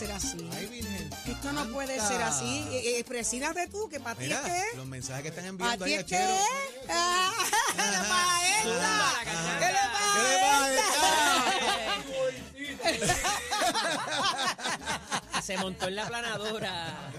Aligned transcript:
ser 0.00 0.12
así. 0.12 0.48
Ay, 0.56 0.66
Virgen. 0.66 1.10
Esto 1.26 1.52
no 1.52 1.66
puede 1.68 2.00
ser 2.00 2.22
así. 2.22 2.66
Eh, 2.70 2.98
eh, 3.00 3.04
presínate 3.04 3.66
tú, 3.68 3.88
que 3.90 4.00
para 4.00 4.18
ti 4.18 4.24
es 4.32 4.38
que 4.38 4.76
los 4.76 4.86
mensajes 4.86 5.22
que 5.22 5.28
están 5.28 5.44
¿A 5.44 5.48
enviando 5.48 5.84
ti 5.84 5.92
ahí 5.92 5.98
es 5.98 6.00
a 6.00 6.04
que 6.06 6.16
Chero. 6.16 6.34
Ah, 6.88 7.32
¿Qué 7.76 7.82
le 7.82 7.98
pasa 7.98 8.36
a 8.36 8.40
esta? 8.58 9.14
¿Qué 9.58 9.66
le 9.66 9.84
pasa 9.92 10.12
¿Qué 10.14 10.20
a 10.20 10.60
le 10.62 10.76
esta? 10.76 10.90
pasa? 15.30 15.42
Se 15.42 15.56
montó 15.58 15.88
en 15.88 15.96
la 15.96 16.06
planadora. 16.06 17.10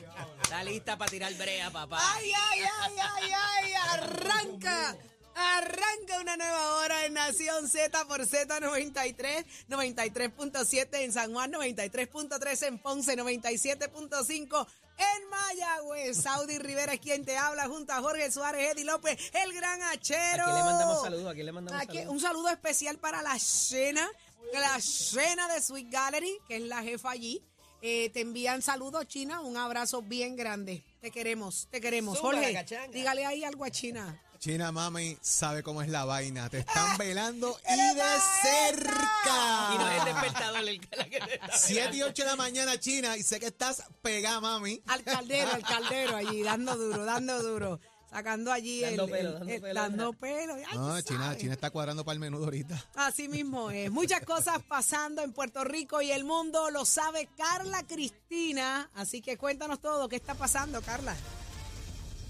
Está 0.42 0.64
lista 0.64 0.98
para 0.98 1.12
tirar 1.12 1.34
brea, 1.36 1.70
papá. 1.70 2.00
¡Ay, 2.16 2.32
ay, 2.52 2.60
ay, 2.82 2.94
ay, 3.00 3.32
ay! 3.34 3.74
¡Arranca! 3.92 4.96
Arranca 5.42 6.20
una 6.22 6.38
nueva 6.38 6.76
hora 6.78 7.06
en 7.06 7.14
Nación 7.14 7.68
Z 7.68 8.06
por 8.06 8.22
Z93, 8.22 9.46
93.7 9.70 10.88
en 11.02 11.12
San 11.12 11.34
Juan, 11.34 11.52
93.3 11.52 12.68
en 12.68 12.80
Ponce, 12.80 13.18
97.5 13.18 14.68
en 14.98 15.30
Mayagüez. 15.30 16.18
Saudi 16.22 16.60
Rivera 16.60 16.94
es 16.94 17.00
quien 17.00 17.26
te 17.26 17.38
habla 17.38 17.68
junto 17.68 17.92
a 17.94 18.02
Jorge 18.02 18.32
Suárez, 18.32 18.72
Eddie 18.74 18.86
López, 18.86 19.18
el 19.34 19.54
gran 19.54 19.82
hachero. 19.84 20.44
¿A 20.44 20.46
quién 20.46 20.56
le 20.58 20.64
mandamos 20.64 21.02
saludos? 21.02 21.32
¿A 21.32 21.34
quién 21.34 21.46
le 21.46 21.52
mandamos 21.52 21.82
Aquí, 21.82 21.98
saludos? 21.98 22.14
un 22.14 22.20
saludo 22.22 22.50
especial 22.50 22.98
para 23.00 23.22
la 23.22 23.40
cena, 23.40 24.08
la 24.54 24.80
cena 24.80 25.48
de 25.54 25.62
Sweet 25.62 25.90
Gallery, 25.90 26.38
que 26.48 26.58
es 26.58 26.64
la 26.64 26.84
jefa 26.84 27.12
allí. 27.12 27.44
Eh, 27.82 28.12
te 28.12 28.22
envían 28.22 28.62
saludos, 28.62 29.08
China, 29.08 29.42
un 29.42 29.58
abrazo 29.58 30.04
bien 30.04 30.36
grande. 30.36 30.84
Te 31.02 31.10
queremos, 31.10 31.68
te 31.72 31.82
queremos. 31.82 32.18
Súbala, 32.18 32.38
Jorge, 32.40 32.54
cachanga. 32.54 32.88
dígale 32.94 33.26
ahí 33.26 33.44
algo 33.44 33.66
a 33.66 33.72
China. 33.72 34.22
China 34.38 34.72
Mami 34.72 35.18
sabe 35.22 35.62
cómo 35.64 35.82
es 35.82 35.90
la 35.90 36.06
vaina. 36.06 36.48
Te 36.50 36.60
están 36.60 36.98
velando 37.00 37.58
¿Qué 37.68 37.74
y 37.74 37.96
de 37.96 38.02
pasa? 38.02 39.74
Y 39.74 39.78
no 39.78 39.88
es 39.88 39.96
el 39.98 40.04
cerca. 40.04 40.14
despertador 40.22 40.68
el 40.70 40.80
que 40.80 40.96
la 40.96 41.06
que 41.06 41.20
te 41.20 41.34
está 41.36 41.58
7 41.58 41.98
y 41.98 42.02
8 42.04 42.22
de 42.24 42.30
la 42.30 42.36
mañana, 42.36 42.80
China, 42.80 43.18
y 43.18 43.24
sé 43.24 43.40
que 43.40 43.48
estás 43.48 43.84
pegada, 44.04 44.40
mami. 44.42 44.82
Al 44.88 45.04
caldero, 45.04 45.52
al 45.54 45.64
caldero 45.64 46.16
allí, 46.16 46.44
dando 46.44 46.76
duro, 46.78 47.04
dando 47.06 47.42
duro. 47.42 47.80
Sacando 48.12 48.52
allí 48.52 48.82
Dando 48.82 49.06
el, 49.06 49.10
pelo, 49.12 49.30
el- 49.30 49.34
dando 49.40 49.54
el- 49.54 49.62
pelo. 49.62 49.74
dando 49.74 50.14
pelo. 50.14 50.54
Ay, 50.56 50.78
No, 50.78 51.02
China. 51.02 51.38
China 51.38 51.54
está 51.54 51.70
cuadrando 51.70 52.04
para 52.04 52.14
el 52.16 52.20
menudo 52.20 52.44
ahorita. 52.46 52.86
Así 52.96 53.30
mismo 53.30 53.72
es. 53.72 53.90
Muchas 53.90 54.22
cosas 54.26 54.62
pasando 54.68 55.22
en 55.22 55.32
Puerto 55.32 55.64
Rico 55.64 56.02
y 56.02 56.12
el 56.12 56.26
mundo 56.26 56.70
lo 56.72 56.84
sabe 56.84 57.30
Carla 57.38 57.84
Cristina. 57.88 58.90
Así 58.96 59.22
que 59.22 59.38
cuéntanos 59.38 59.80
todo. 59.80 60.10
¿Qué 60.10 60.18
está 60.18 60.36
pasando, 60.36 60.82
Carla? 60.82 61.16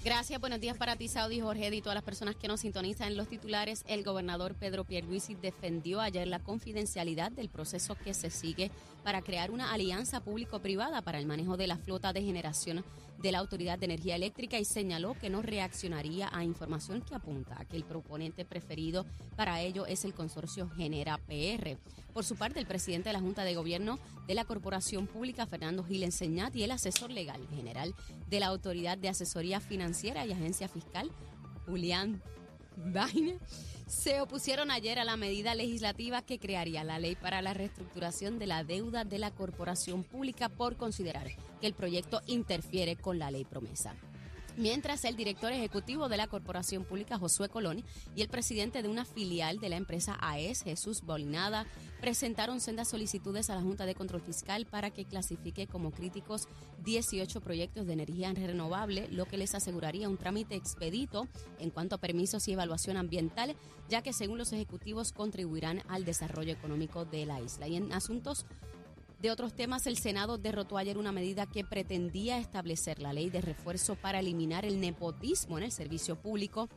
Gracias, 0.04 0.40
buenos 0.42 0.60
días 0.60 0.76
para 0.78 0.96
ti, 0.96 1.08
Saudi, 1.08 1.42
Jorge 1.42 1.68
y 1.76 1.80
todas 1.82 1.94
las 1.94 2.04
personas 2.04 2.36
que 2.36 2.48
nos 2.48 2.62
sintonizan 2.62 3.10
en 3.10 3.18
los 3.18 3.28
titulares. 3.28 3.84
El 3.88 4.04
gobernador 4.04 4.56
Pedro 4.56 4.84
Pierluisi 4.84 5.36
defendió 5.36 6.02
ayer 6.02 6.28
la 6.28 6.40
confidencialidad 6.40 7.32
del 7.32 7.50
proceso 7.50 7.94
que 7.96 8.16
se 8.16 8.32
sigue 8.32 8.72
para 9.04 9.22
crear 9.22 9.52
una 9.52 9.72
alianza 9.72 10.20
público-privada 10.20 11.04
para 11.04 11.20
el 11.20 11.28
manejo 11.28 11.56
de 11.56 11.68
la 11.68 11.78
flota 11.78 12.14
de 12.14 12.24
generación 12.24 12.84
de 13.22 13.32
la 13.32 13.40
Autoridad 13.40 13.78
de 13.78 13.86
Energía 13.86 14.16
Eléctrica 14.16 14.60
y 14.60 14.66
señaló 14.66 15.16
que 15.20 15.30
no 15.30 15.42
reaccionaría 15.42 16.30
a 16.32 16.44
información 16.44 17.02
que 17.02 17.16
apunta 17.16 17.56
a 17.60 17.66
que 17.66 17.78
el 17.78 17.84
proponente 17.84 18.46
preferido 18.46 19.06
para 19.36 19.62
ello 19.62 19.86
es 19.86 20.06
el 20.06 20.14
consorcio 20.14 20.70
Genera 20.70 21.18
PR. 21.18 21.78
Por 22.14 22.24
su 22.26 22.36
parte, 22.36 22.60
el 22.60 22.66
presidente 22.66 23.10
de 23.10 23.14
la 23.14 23.20
Junta 23.20 23.44
de 23.44 23.56
Gobierno 23.56 24.00
de 24.28 24.36
la 24.36 24.46
Corporación 24.46 25.08
Pública, 25.08 25.46
Fernando 25.46 25.84
Gil 25.84 26.04
Enseñat, 26.04 26.56
y 26.56 26.64
el 26.64 26.72
asesor 26.72 27.12
legal 27.12 27.42
general 27.56 27.94
de 28.30 28.40
la 28.40 28.48
Autoridad 28.48 28.98
de 28.98 29.10
Asesoría 29.10 29.60
Financiera 29.60 30.26
y 30.26 30.32
Agencia 30.32 30.68
Fiscal, 30.68 31.12
Julián 31.66 32.22
Se 33.88 34.22
opusieron 34.22 34.72
ayer 34.72 35.00
a 35.00 35.04
la 35.04 35.18
medida 35.18 35.54
legislativa 35.54 36.22
que 36.22 36.40
crearía 36.40 36.84
la 36.84 36.98
ley 36.98 37.16
para 37.16 37.42
la 37.42 37.54
reestructuración 37.54 38.40
de 38.40 38.48
la 38.48 38.64
deuda 38.64 39.04
de 39.04 39.20
la 39.20 39.32
corporación 39.32 40.04
pública 40.04 40.48
por 40.48 40.78
considerar 40.78 41.28
que 41.60 41.68
el 41.68 41.74
proyecto 41.74 42.22
interfiere 42.28 42.96
con 42.96 43.20
la 43.20 43.32
ley 43.32 43.44
promesa. 43.44 43.96
Mientras 44.62 45.06
el 45.06 45.16
director 45.16 45.52
ejecutivo 45.52 46.08
de 46.08 46.18
la 46.18 46.28
Corporación 46.28 46.84
Pública, 46.86 47.18
Josué 47.18 47.50
Colón, 47.50 47.84
y 48.16 48.22
el 48.22 48.30
presidente 48.30 48.84
de 48.84 48.90
una 48.90 49.06
filial 49.06 49.60
de 49.60 49.70
la 49.70 49.76
empresa 49.76 50.20
AES, 50.22 50.62
Jesús 50.62 51.02
Bolinada, 51.02 51.66
presentaron 52.00 52.62
sendas 52.62 52.88
solicitudes 52.88 53.50
a 53.50 53.56
la 53.56 53.64
Junta 53.64 53.88
de 53.88 53.96
Control 53.96 54.22
Fiscal 54.22 54.68
para 54.68 54.92
que 54.92 55.06
clasifique 55.06 55.66
como 55.66 55.90
críticos 55.90 56.48
18 56.84 57.42
proyectos 57.42 57.88
de 57.88 57.94
energía 57.94 58.32
renovable, 58.34 59.08
lo 59.10 59.26
que 59.26 59.38
les 59.38 59.56
aseguraría 59.56 60.08
un 60.08 60.18
trámite 60.18 60.54
expedito 60.54 61.28
en 61.58 61.72
cuanto 61.72 61.96
a 61.96 62.00
permisos 62.00 62.48
y 62.48 62.54
evaluación 62.54 62.98
ambiental, 62.98 63.56
ya 63.90 64.04
que 64.04 64.14
según 64.14 64.38
los 64.38 64.54
ejecutivos 64.54 65.12
contribuirán 65.12 65.82
al 65.88 66.06
desarrollo 66.06 66.54
económico 66.54 67.04
de 67.06 67.26
la 67.26 67.42
isla. 67.42 67.68
Y 67.68 67.78
en 67.78 67.92
asuntos 67.94 68.46
de 69.22 69.30
otros 69.30 69.54
temas, 69.54 69.86
el 69.86 69.98
Senado 69.98 70.40
derrotó 70.40 70.78
ayer 70.78 70.98
una 70.98 71.12
medida 71.12 71.46
que 71.46 71.64
pretendía 71.64 72.40
establecer 72.40 73.00
la 73.00 73.14
ley 73.14 73.30
de 73.30 73.42
refuerzo 73.42 73.96
para 73.96 74.20
eliminar 74.20 74.66
el 74.66 74.80
nepotismo 74.82 75.60
en 75.60 75.66
el 75.66 75.72
servicio 75.72 76.16
público. 76.16 76.70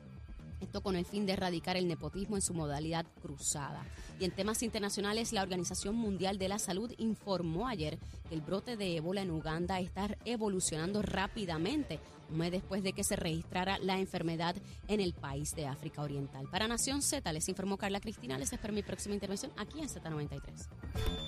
Esto 0.64 0.82
con 0.82 0.96
el 0.96 1.04
fin 1.04 1.26
de 1.26 1.34
erradicar 1.34 1.76
el 1.76 1.86
nepotismo 1.86 2.36
en 2.36 2.42
su 2.42 2.54
modalidad 2.54 3.04
cruzada. 3.20 3.84
Y 4.18 4.24
en 4.24 4.30
temas 4.30 4.62
internacionales, 4.62 5.32
la 5.32 5.42
Organización 5.42 5.94
Mundial 5.94 6.38
de 6.38 6.48
la 6.48 6.58
Salud 6.58 6.90
informó 6.96 7.68
ayer 7.68 7.98
que 8.28 8.34
el 8.34 8.40
brote 8.40 8.76
de 8.76 8.96
ébola 8.96 9.20
en 9.20 9.30
Uganda 9.30 9.78
está 9.78 10.16
evolucionando 10.24 11.02
rápidamente, 11.02 12.00
un 12.30 12.38
mes 12.38 12.50
después 12.50 12.82
de 12.82 12.94
que 12.94 13.04
se 13.04 13.14
registrara 13.14 13.78
la 13.78 13.98
enfermedad 13.98 14.56
en 14.88 15.00
el 15.00 15.12
país 15.12 15.54
de 15.54 15.66
África 15.66 16.00
Oriental. 16.00 16.48
Para 16.50 16.66
Nación 16.66 17.02
Z, 17.02 17.30
les 17.30 17.48
informó 17.50 17.76
Carla 17.76 18.00
Cristina. 18.00 18.38
Les 18.38 18.52
espero 18.52 18.72
mi 18.72 18.82
próxima 18.82 19.14
intervención 19.14 19.52
aquí 19.58 19.80
en 19.80 19.88
Z93. 19.88 20.40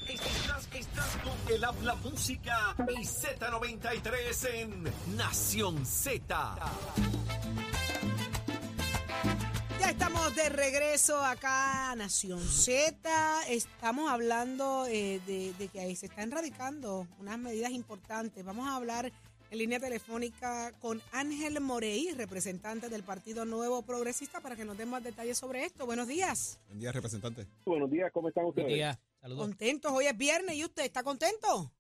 Estás, 0.09 0.69
estás 0.73 1.17
con 1.19 1.55
el 1.55 1.63
habla 1.63 1.95
música 1.97 2.75
y 2.89 3.05
Z93 3.05 4.49
en 4.55 5.17
Nación 5.17 5.85
Z. 5.85 6.57
Ya 9.87 9.93
estamos 9.93 10.35
de 10.35 10.49
regreso 10.49 11.17
acá 11.23 11.93
a 11.93 11.95
Nación 11.95 12.41
Z. 12.41 13.09
Estamos 13.49 14.11
hablando 14.11 14.85
eh, 14.89 15.21
de, 15.29 15.53
de 15.53 15.69
que 15.69 15.79
ahí 15.79 15.95
se 15.95 16.07
están 16.07 16.33
radicando 16.33 17.07
unas 17.21 17.39
medidas 17.39 17.71
importantes. 17.71 18.45
Vamos 18.45 18.67
a 18.67 18.75
hablar 18.75 19.13
en 19.49 19.59
línea 19.59 19.79
telefónica 19.79 20.73
con 20.81 21.01
Ángel 21.13 21.61
Morey, 21.61 22.11
representante 22.17 22.89
del 22.89 23.05
Partido 23.05 23.45
Nuevo 23.45 23.83
Progresista, 23.83 24.41
para 24.41 24.57
que 24.57 24.65
nos 24.65 24.77
den 24.77 24.91
más 24.91 25.05
detalles 25.05 25.39
sobre 25.39 25.65
esto. 25.65 25.87
Buenos 25.87 26.09
días. 26.09 26.59
Buen 26.67 26.81
día, 26.81 26.91
representante. 26.91 27.47
Buenos 27.65 27.89
días, 27.89 28.11
¿cómo 28.13 28.27
están 28.27 28.43
Buen 28.43 28.59
ustedes? 28.59 28.75
día. 28.75 28.99
Saludos. 29.21 29.41
Contentos. 29.47 29.93
Hoy 29.93 30.07
es 30.07 30.19
viernes 30.19 30.57
y 30.57 30.65
usted 30.65 30.83
está 30.83 31.05
contento. 31.05 31.71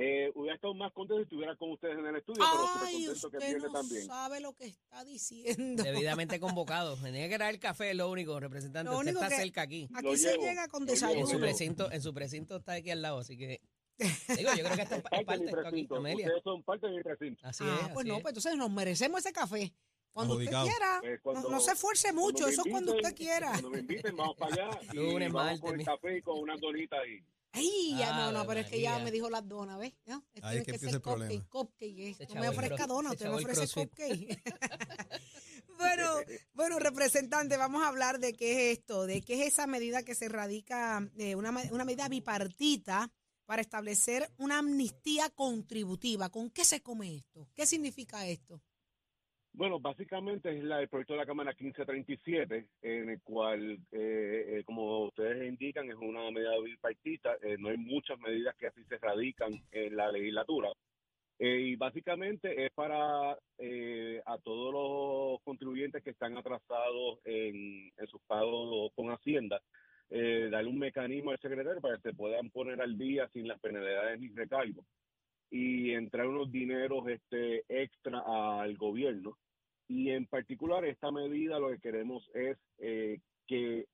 Eh, 0.00 0.30
hubiera 0.36 0.54
estado 0.54 0.74
más 0.74 0.92
contento 0.92 1.16
si 1.18 1.22
estuviera 1.24 1.56
con 1.56 1.72
ustedes 1.72 1.98
en 1.98 2.06
el 2.06 2.14
estudio, 2.16 2.38
pero 2.38 2.68
Ay, 2.86 2.92
contento 3.06 3.30
que 3.30 3.36
usted 3.36 3.48
viene 3.50 3.66
no 3.66 3.72
también. 3.72 4.06
sabe 4.06 4.40
lo 4.40 4.52
que 4.52 4.66
está 4.66 5.04
diciendo. 5.04 5.82
Debidamente 5.82 6.38
convocado. 6.40 6.96
Tenía 6.96 7.28
que 7.28 7.34
traer 7.36 7.54
el 7.54 7.60
café, 7.60 7.92
lo 7.94 8.08
único, 8.08 8.38
representante. 8.38 8.90
Lo 8.92 8.96
Usted 8.98 9.10
único 9.10 9.24
está 9.24 9.36
que- 9.36 9.42
cerca 9.42 9.62
aquí. 9.62 9.88
Aquí 9.92 10.06
Lo 10.06 10.16
se 10.16 10.30
llevo, 10.30 10.42
llega 10.44 10.68
con 10.68 10.86
llevo, 10.86 10.92
En 10.92 10.98
su 11.00 11.06
desayuno. 11.08 11.40
precinto, 11.40 11.90
en 11.90 12.00
su 12.02 12.14
precinto 12.14 12.56
está 12.58 12.74
aquí 12.74 12.90
al 12.90 13.02
lado, 13.02 13.18
así 13.18 13.36
que. 13.36 13.60
Digo, 13.98 14.50
yo 14.56 14.62
creo 14.64 14.76
que 14.76 14.82
esto 14.82 14.94
es 14.94 15.02
pa- 15.02 15.10
Parte 15.10 15.18
de 15.18 15.24
parte 15.24 15.38
mi 15.40 15.44
de 15.44 15.50
esto 15.50 15.60
aquí, 15.60 15.70
precinto. 15.70 15.96
Amelia. 15.96 16.26
Ustedes 16.26 16.42
son 16.44 16.62
parte 16.62 16.86
de 16.86 16.92
mi 16.96 17.02
precinto. 17.02 17.40
Así 17.44 17.64
ah, 17.66 17.74
es. 17.74 17.88
pues 17.88 17.98
así 18.04 18.08
no, 18.08 18.16
es. 18.18 18.22
pues 18.22 18.30
entonces 18.32 18.56
nos 18.56 18.70
merecemos 18.70 19.18
ese 19.18 19.32
café. 19.32 19.72
Cuando 20.12 20.34
Adjudicado. 20.34 20.64
usted 20.66 20.76
quiera, 20.78 20.98
Pues 21.00 21.12
no- 21.16 21.22
cuando- 21.22 21.50
no, 21.50 21.60
se 21.60 21.72
esfuerce 21.72 22.12
mucho, 22.12 22.46
eso 22.46 22.62
es 22.64 22.70
cuando 22.70 22.94
usted 22.94 23.14
quiera. 23.16 23.48
Cuando 23.50 23.70
me 23.70 23.80
inviten, 23.80 24.16
vamos 24.16 24.36
para 24.36 24.54
allá 24.54 24.80
y 24.92 24.96
Lunes, 24.96 25.32
vamos 25.32 25.44
martes, 25.46 25.60
con 25.60 25.80
el 25.80 25.84
café 25.86 26.18
y 26.18 26.22
con 26.22 26.38
una 26.38 26.56
donita 26.56 26.96
ahí. 27.00 27.20
Ay, 27.52 27.96
ya, 27.98 28.12
no, 28.16 28.32
no, 28.32 28.40
Ave 28.40 28.48
pero 28.48 28.60
es 28.60 28.66
que 28.66 28.80
ya 28.80 28.98
me 28.98 29.10
dijo 29.10 29.30
las 29.30 29.46
donas, 29.48 29.78
¿ves? 29.78 29.94
¿No? 30.06 30.16
Ahí 30.16 30.40
Tiene 30.40 30.58
es 30.58 30.64
que 30.64 30.70
empieza 30.72 30.86
ser 30.86 30.94
el 30.96 31.00
problema. 31.00 31.44
cupcake, 31.48 31.48
cupcake, 31.48 32.20
eh. 32.20 32.34
No 32.34 32.40
me 32.40 32.48
ofrezca 32.48 32.86
dona, 32.86 33.10
usted 33.12 33.26
me 33.26 33.34
ofrece 33.36 33.68
cupcake. 33.68 34.42
bueno, 35.78 36.14
bueno, 36.52 36.78
representante, 36.78 37.56
vamos 37.56 37.82
a 37.82 37.88
hablar 37.88 38.18
de 38.18 38.34
qué 38.34 38.52
es 38.72 38.78
esto, 38.78 39.06
de 39.06 39.22
qué 39.22 39.40
es 39.40 39.52
esa 39.52 39.66
medida 39.66 40.02
que 40.02 40.14
se 40.14 40.28
radica, 40.28 41.08
eh, 41.16 41.34
una, 41.34 41.50
una 41.70 41.84
medida 41.84 42.08
bipartita 42.08 43.10
para 43.46 43.62
establecer 43.62 44.30
una 44.36 44.58
amnistía 44.58 45.30
contributiva. 45.30 46.28
¿Con 46.28 46.50
qué 46.50 46.66
se 46.66 46.82
come 46.82 47.16
esto? 47.16 47.48
¿Qué 47.54 47.64
significa 47.64 48.26
esto? 48.26 48.60
Bueno, 49.58 49.80
básicamente 49.80 50.56
es 50.56 50.62
la, 50.62 50.80
el 50.80 50.88
proyecto 50.88 51.14
de 51.14 51.18
la 51.18 51.26
Cámara 51.26 51.50
1537, 51.50 52.68
en 52.80 53.10
el 53.10 53.20
cual, 53.22 53.72
eh, 53.90 54.58
eh, 54.60 54.62
como 54.64 55.06
ustedes 55.06 55.48
indican, 55.48 55.90
es 55.90 55.96
una 55.96 56.30
medida 56.30 56.56
bipartita. 56.60 57.38
eh, 57.42 57.56
no 57.58 57.70
hay 57.70 57.76
muchas 57.76 58.20
medidas 58.20 58.54
que 58.54 58.68
así 58.68 58.84
se 58.84 58.98
radican 58.98 59.60
en 59.72 59.96
la 59.96 60.12
legislatura. 60.12 60.68
Eh, 61.40 61.60
y 61.72 61.74
básicamente 61.74 62.66
es 62.66 62.70
para 62.72 63.32
a 63.32 64.38
todos 64.44 64.72
los 64.72 65.42
contribuyentes 65.42 66.04
que 66.04 66.10
están 66.10 66.38
atrasados 66.38 67.18
en, 67.24 67.90
en 67.96 68.06
sus 68.06 68.20
pagos 68.28 68.92
con 68.94 69.10
Hacienda, 69.10 69.60
darle 70.08 70.70
un 70.70 70.78
mecanismo 70.78 71.32
al 71.32 71.40
secretario 71.40 71.80
para 71.80 71.96
que 71.96 72.10
se 72.10 72.14
puedan 72.14 72.48
poner 72.50 72.80
al 72.80 72.96
día 72.96 73.28
sin 73.32 73.48
las 73.48 73.58
penalidades 73.58 74.20
ni 74.20 74.28
recargos 74.28 74.86
y 75.50 75.92
entrar 75.92 76.28
unos 76.28 76.52
dineros 76.52 77.08
este 77.08 77.64
extra 77.68 78.22
al 78.60 78.76
gobierno. 78.76 79.36
Y 79.88 80.10
en 80.10 80.26
particular 80.26 80.84
esta 80.84 81.10
medida 81.10 81.58
lo 81.58 81.70
que 81.70 81.78
queremos 81.78 82.22
es 82.34 82.58
eh, 82.78 83.20
que 83.46 83.86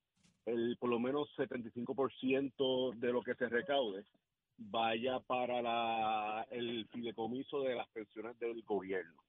el 0.47 0.77
por 0.79 0.91
lo 0.91 0.99
menos 0.99 1.29
75% 1.37 2.95
de 2.97 3.13
lo 3.13 3.23
que 3.23 3.35
se 3.35 3.49
recaude 3.49 4.05
vaya 4.59 5.21
para 5.21 5.63
la, 5.63 6.47
el 6.51 6.87
fideicomiso 6.89 7.63
de 7.63 7.75
las 7.77 7.89
pensiones 7.89 8.39
del 8.39 8.63
gobierno. 8.63 9.23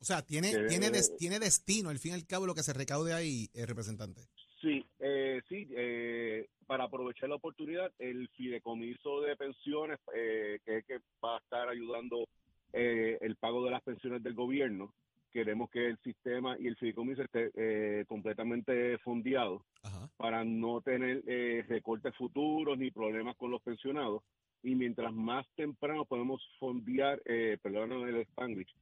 O 0.00 0.04
sea, 0.04 0.22
tiene, 0.22 0.50
Eh, 0.52 0.66
tiene, 0.68 0.90
des- 0.90 1.16
tiene 1.16 1.38
destino, 1.38 1.88
al 1.90 1.98
fin 1.98 2.12
y 2.12 2.14
al 2.14 2.26
cabo, 2.26 2.46
lo 2.46 2.54
que 2.54 2.62
se 2.62 2.72
recaude 2.74 3.12
ahí, 3.14 3.48
eh, 3.54 3.64
representante. 3.64 4.22
Sí, 4.60 4.84
eh, 4.98 5.40
sí, 5.48 5.66
eh, 5.76 6.48
para 6.66 6.84
aprovechar 6.84 7.28
la 7.28 7.36
oportunidad, 7.36 7.90
el 7.98 8.28
fideicomiso 8.30 9.20
de 9.22 9.36
pensiones, 9.36 9.98
eh, 10.14 10.58
que 10.64 10.78
es 10.78 10.84
que 10.86 10.98
va 11.24 11.36
a 11.36 11.40
estar 11.40 11.68
ayudando 11.68 12.26
eh, 12.72 13.16
el 13.20 13.36
pago 13.36 13.64
de 13.64 13.70
las 13.70 13.82
pensiones 13.82 14.22
del 14.22 14.34
gobierno, 14.34 14.92
queremos 15.32 15.70
que 15.70 15.86
el 15.86 15.98
sistema 15.98 16.56
y 16.58 16.66
el 16.66 16.76
fideicomiso 16.76 17.22
esté 17.22 17.50
eh, 17.54 18.04
completamente 18.06 18.98
fondeado 18.98 19.64
Ajá. 19.82 20.08
para 20.16 20.44
no 20.44 20.80
tener 20.80 21.22
eh, 21.26 21.64
recortes 21.68 22.14
futuros 22.16 22.78
ni 22.78 22.90
problemas 22.90 23.36
con 23.36 23.50
los 23.50 23.62
pensionados. 23.62 24.22
Y 24.62 24.74
mientras 24.74 25.12
más 25.12 25.46
temprano 25.54 26.04
podemos 26.06 26.42
fondear, 26.58 27.20
eh, 27.24 27.58
perdóname 27.62 28.08
el 28.10 28.16
Spanglish, 28.22 28.74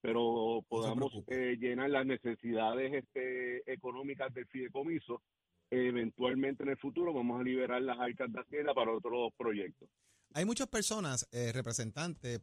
pero 0.00 0.64
podamos 0.68 1.10
preocupe. 1.12 1.52
eh, 1.52 1.56
llenar 1.56 1.88
las 1.90 2.04
necesidades 2.04 2.92
este, 2.92 3.72
económicas 3.72 4.34
del 4.34 4.46
fideicomiso, 4.46 5.22
eventualmente 5.70 6.62
en 6.64 6.70
el 6.70 6.76
futuro 6.78 7.12
vamos 7.12 7.40
a 7.40 7.44
liberar 7.44 7.80
las 7.80 7.98
arcas 7.98 8.30
de 8.32 8.40
Hacienda 8.40 8.74
para 8.74 8.92
otros 8.92 9.32
proyectos. 9.38 9.88
Hay 10.34 10.44
muchas 10.44 10.68
personas, 10.68 11.28
eh, 11.32 11.52
representantes, 11.52 12.40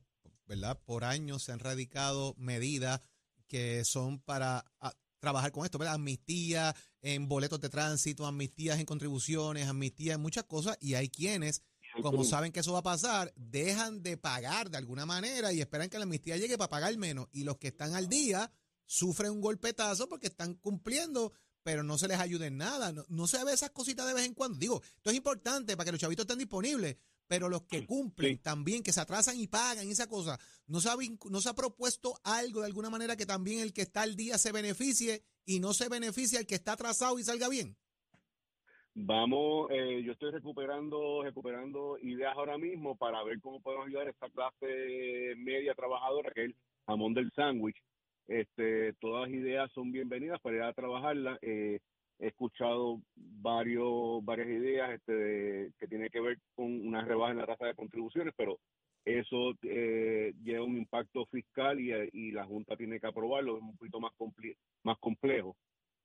¿verdad? 0.48 0.80
Por 0.86 1.04
años 1.04 1.44
se 1.44 1.51
han 1.51 1.59
radicado 1.59 2.33
medidas 2.38 3.01
que 3.47 3.83
son 3.85 4.19
para 4.19 4.65
ah, 4.79 4.94
trabajar 5.19 5.51
con 5.51 5.65
esto, 5.65 5.77
¿verdad? 5.77 5.95
Amnistía 5.95 6.75
en 7.01 7.27
boletos 7.27 7.59
de 7.59 7.69
tránsito, 7.69 8.25
amnistías 8.25 8.79
en 8.79 8.85
contribuciones, 8.85 9.67
amnistía 9.67 10.13
en 10.13 10.21
muchas 10.21 10.44
cosas, 10.44 10.77
y 10.79 10.94
hay 10.95 11.09
quienes, 11.09 11.63
como 12.01 12.23
saben 12.23 12.51
que 12.51 12.59
eso 12.59 12.73
va 12.73 12.79
a 12.79 12.83
pasar, 12.83 13.33
dejan 13.35 14.03
de 14.03 14.17
pagar 14.17 14.69
de 14.69 14.77
alguna 14.77 15.05
manera 15.05 15.51
y 15.53 15.61
esperan 15.61 15.89
que 15.89 15.97
la 15.97 16.03
amnistía 16.03 16.38
llegue 16.38 16.57
para 16.57 16.69
pagar 16.69 16.95
menos. 16.97 17.27
Y 17.31 17.44
los 17.44 17.57
que 17.57 17.69
están 17.69 17.95
al 17.95 18.07
día 18.07 18.51
sufren 18.85 19.31
un 19.31 19.41
golpetazo 19.41 20.07
porque 20.07 20.27
están 20.27 20.55
cumpliendo, 20.55 21.33
pero 21.63 21.83
no 21.83 21.97
se 21.97 22.07
les 22.07 22.19
ayuda 22.19 22.45
en 22.47 22.57
nada. 22.57 22.91
No, 22.91 23.03
no 23.09 23.27
se 23.27 23.44
ve 23.44 23.53
esas 23.53 23.71
cositas 23.71 24.05
de 24.07 24.13
vez 24.13 24.25
en 24.25 24.33
cuando. 24.33 24.57
Digo, 24.59 24.81
esto 24.97 25.09
es 25.09 25.15
importante 25.15 25.75
para 25.75 25.85
que 25.85 25.91
los 25.91 26.01
chavitos 26.01 26.23
estén 26.23 26.39
disponibles, 26.39 26.97
pero 27.27 27.50
los 27.50 27.63
que 27.63 27.85
cumplen 27.85 28.35
Sí. 28.38 28.41
también, 28.41 28.83
que 28.83 28.94
se 28.94 29.01
atrasan 29.01 29.39
y 29.39 29.47
pagan 29.47 29.88
esa 29.89 30.07
cosa, 30.07 30.39
¿no 30.68 30.79
se, 30.79 30.89
ha, 30.89 30.95
¿no 31.29 31.41
se 31.41 31.50
ha 31.50 31.53
propuesto 31.53 32.15
algo 32.24 32.62
de 32.62 32.68
alguna 32.68 32.89
manera 32.89 33.15
que 33.15 33.25
también 33.25 33.62
el 33.62 33.74
que 33.74 33.81
está 33.81 34.01
al 34.01 34.15
día 34.15 34.38
se 34.38 34.51
beneficie 34.51 35.24
y 35.45 35.59
no 35.59 35.74
se 35.74 35.89
beneficie 35.89 36.39
el 36.39 36.47
que 36.47 36.56
está 36.56 36.74
atrasado 36.74 37.19
y 37.19 37.24
salga 37.24 37.50
bien? 37.50 37.75
Vamos, 39.00 39.69
eh, 39.69 40.01
yo 40.03 40.13
estoy 40.13 40.31
recuperando, 40.31 41.21
recuperando 41.24 42.00
ideas 42.00 42.35
ahora 42.35 42.57
mismo 42.57 42.95
para 42.95 43.24
ver 43.24 43.39
cómo 43.41 43.62
podemos 43.62 43.85
ayudar 43.88 44.07
a 44.07 44.09
esta 44.09 44.30
clase 44.31 45.35
media 45.38 45.75
trabajadora, 45.75 46.31
que 46.33 46.45
es 46.45 46.47
el 46.47 46.56
jamón 46.88 47.13
del 47.13 47.31
sándwich. 47.35 47.77
Este, 48.27 48.94
todas 48.94 49.30
las 49.30 49.39
ideas 49.39 49.71
son 49.73 49.91
bienvenidas 49.91 50.41
para 50.41 50.56
ir 50.56 50.62
a 50.63 50.73
trabajarlas. 50.73 51.38
Eh, 51.44 51.80
he 52.19 52.27
escuchado 52.27 53.01
varios, 53.15 54.23
varias 54.25 54.47
ideas 54.49 54.91
este, 54.91 55.11
de- 55.13 55.73
que 55.79 55.87
tienen 55.87 56.09
que 56.09 56.19
ver 56.21 56.39
con 56.55 56.65
una 56.87 57.03
rebaja 57.03 57.31
en 57.31 57.37
la 57.39 57.45
tasa 57.47 57.65
de 57.67 57.75
contribuciones, 57.75 58.33
pero 58.35 58.59
eso 59.05 59.53
eh, 59.63 60.33
lleva 60.43 60.65
un 60.65 60.77
impacto 60.77 61.25
fiscal 61.27 61.79
y, 61.79 61.91
y 62.13 62.31
la 62.31 62.45
Junta 62.45 62.75
tiene 62.75 62.99
que 62.99 63.07
aprobarlo, 63.07 63.57
es 63.57 63.63
un 63.63 63.77
poquito 63.77 63.99
más, 63.99 64.11
compli- 64.17 64.57
más 64.83 64.97
complejo 64.99 65.55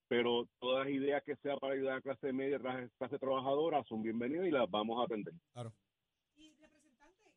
pero 0.08 0.46
todas 0.58 0.84
las 0.84 0.94
ideas 0.94 1.22
que 1.24 1.36
sea 1.36 1.56
para 1.56 1.72
ayudar 1.72 1.92
a 1.92 1.96
la 1.96 2.02
clase 2.02 2.34
media, 2.34 2.56
a 2.56 2.60
la 2.60 2.88
clase 2.98 3.18
trabajadora, 3.18 3.82
son 3.88 4.02
bienvenidas 4.02 4.46
y 4.46 4.50
las 4.50 4.70
vamos 4.70 5.00
a 5.00 5.04
atender. 5.06 5.32
Y 6.36 6.52
representante, 6.60 7.30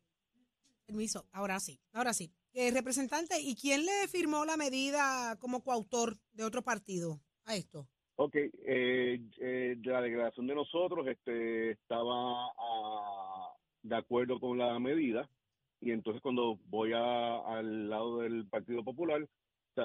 permiso, 0.84 1.26
ahora 1.32 1.58
sí, 1.58 1.80
ahora 1.94 2.12
sí. 2.12 2.34
Eh, 2.52 2.70
representante, 2.72 3.40
¿y 3.40 3.54
quién 3.56 3.86
le 3.86 4.08
firmó 4.08 4.44
la 4.44 4.58
medida 4.58 5.36
como 5.40 5.62
coautor 5.64 6.18
de 6.32 6.44
otro 6.44 6.60
partido 6.62 7.22
a 7.46 7.56
esto? 7.56 7.88
Ok, 8.18 8.34
eh, 8.34 9.20
eh, 9.40 9.76
la 9.84 10.00
declaración 10.00 10.46
de 10.46 10.54
nosotros 10.54 11.06
este, 11.06 11.72
estaba 11.72 12.46
ah, 12.58 13.52
de 13.82 13.96
acuerdo 13.96 14.40
con 14.40 14.56
la 14.58 14.78
medida 14.78 15.28
y 15.80 15.90
entonces 15.90 16.22
cuando 16.22 16.56
voy 16.64 16.92
a- 16.94 17.40
al 17.58 17.90
lado 17.90 18.20
del 18.20 18.48
Partido 18.48 18.82
Popular, 18.82 19.28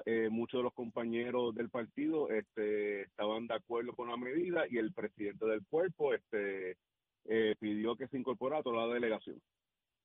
eh, 0.06 0.30
muchos 0.30 0.60
de 0.60 0.64
los 0.64 0.74
compañeros 0.74 1.54
del 1.54 1.70
partido 1.70 2.30
este, 2.30 3.02
estaban 3.02 3.48
de 3.48 3.56
acuerdo 3.56 3.94
con 3.94 4.08
la 4.08 4.16
medida 4.16 4.64
y 4.70 4.78
el 4.78 4.94
presidente 4.94 5.46
del 5.46 5.66
cuerpo 5.68 6.14
este, 6.14 6.78
eh, 7.26 7.56
pidió 7.60 7.98
que 7.98 8.08
se 8.08 8.18
incorporara 8.18 8.62
a 8.62 8.64
toda 8.64 8.88
la 8.88 8.94
delegación. 8.94 9.42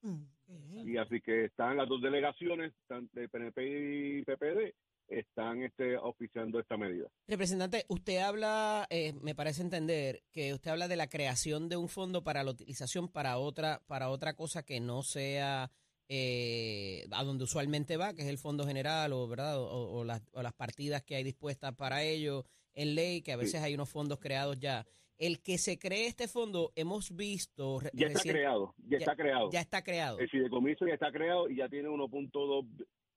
Mm, 0.03 0.89
y 0.89 0.97
así 0.97 1.21
que 1.21 1.45
están 1.45 1.77
las 1.77 1.89
dos 1.89 2.01
delegaciones, 2.03 2.73
tanto 2.89 3.21
de 3.21 3.29
PNP 3.29 4.19
y 4.19 4.23
PPD, 4.25 4.75
están 5.09 5.63
este, 5.63 5.97
auspiciando 5.97 6.59
esta 6.61 6.77
medida. 6.77 7.09
Representante, 7.27 7.85
usted 7.89 8.19
habla, 8.19 8.87
eh, 8.91 9.13
me 9.23 9.35
parece 9.35 9.63
entender, 9.63 10.23
que 10.33 10.53
usted 10.55 10.71
habla 10.71 10.89
de 10.89 10.97
la 10.97 11.09
creación 11.09 11.69
de 11.69 11.77
un 11.77 11.89
fondo 11.89 12.23
para 12.25 12.43
la 12.45 12.51
utilización 12.51 13.09
para 13.09 13.39
otra, 13.39 13.83
para 13.87 14.09
otra 14.11 14.35
cosa 14.35 14.65
que 14.65 14.81
no 14.81 15.03
sea 15.03 15.71
eh, 16.09 17.07
a 17.11 17.25
donde 17.25 17.45
usualmente 17.45 17.97
va, 17.97 18.15
que 18.15 18.23
es 18.23 18.29
el 18.29 18.39
fondo 18.39 18.67
general 18.67 19.13
o 19.13 19.27
verdad 19.29 19.61
o, 19.61 19.91
o 19.93 20.05
las, 20.05 20.23
o 20.33 20.43
las 20.43 20.53
partidas 20.53 21.03
que 21.03 21.17
hay 21.17 21.25
dispuestas 21.25 21.75
para 21.75 22.03
ello 22.03 22.45
en 22.75 22.95
ley, 22.95 23.23
que 23.23 23.33
a 23.33 23.37
veces 23.37 23.63
hay 23.63 23.75
unos 23.75 23.89
fondos 23.89 24.19
creados 24.21 24.59
ya. 24.61 24.87
El 25.19 25.41
que 25.41 25.57
se 25.57 25.79
cree 25.79 26.07
este 26.07 26.29
fondo, 26.29 26.73
hemos 26.77 27.17
visto 27.17 27.81
Ya 27.95 28.09
está 28.09 28.21
creado, 28.21 28.75
ya, 28.79 28.91
ya- 28.91 28.97
está 28.99 29.17
creado. 29.17 29.51
ya 29.51 29.61
está 29.61 29.83
creado. 29.83 30.19
El 30.19 30.29
fideicomiso 30.29 30.87
ya 30.87 30.93
está 30.95 31.11
creado 31.11 31.49
y 31.49 31.57
ya 31.57 31.69
tiene 31.71 31.89
1.2, 31.89 32.67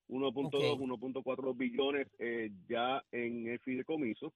1.2, 0.09 0.45
Ok. 0.47 0.79
1.4 0.81 1.55
billones 1.57 2.07
eh, 2.19 2.49
ya 2.67 3.03
en 3.11 3.47
el 3.47 3.59
fideicomiso. 3.59 4.33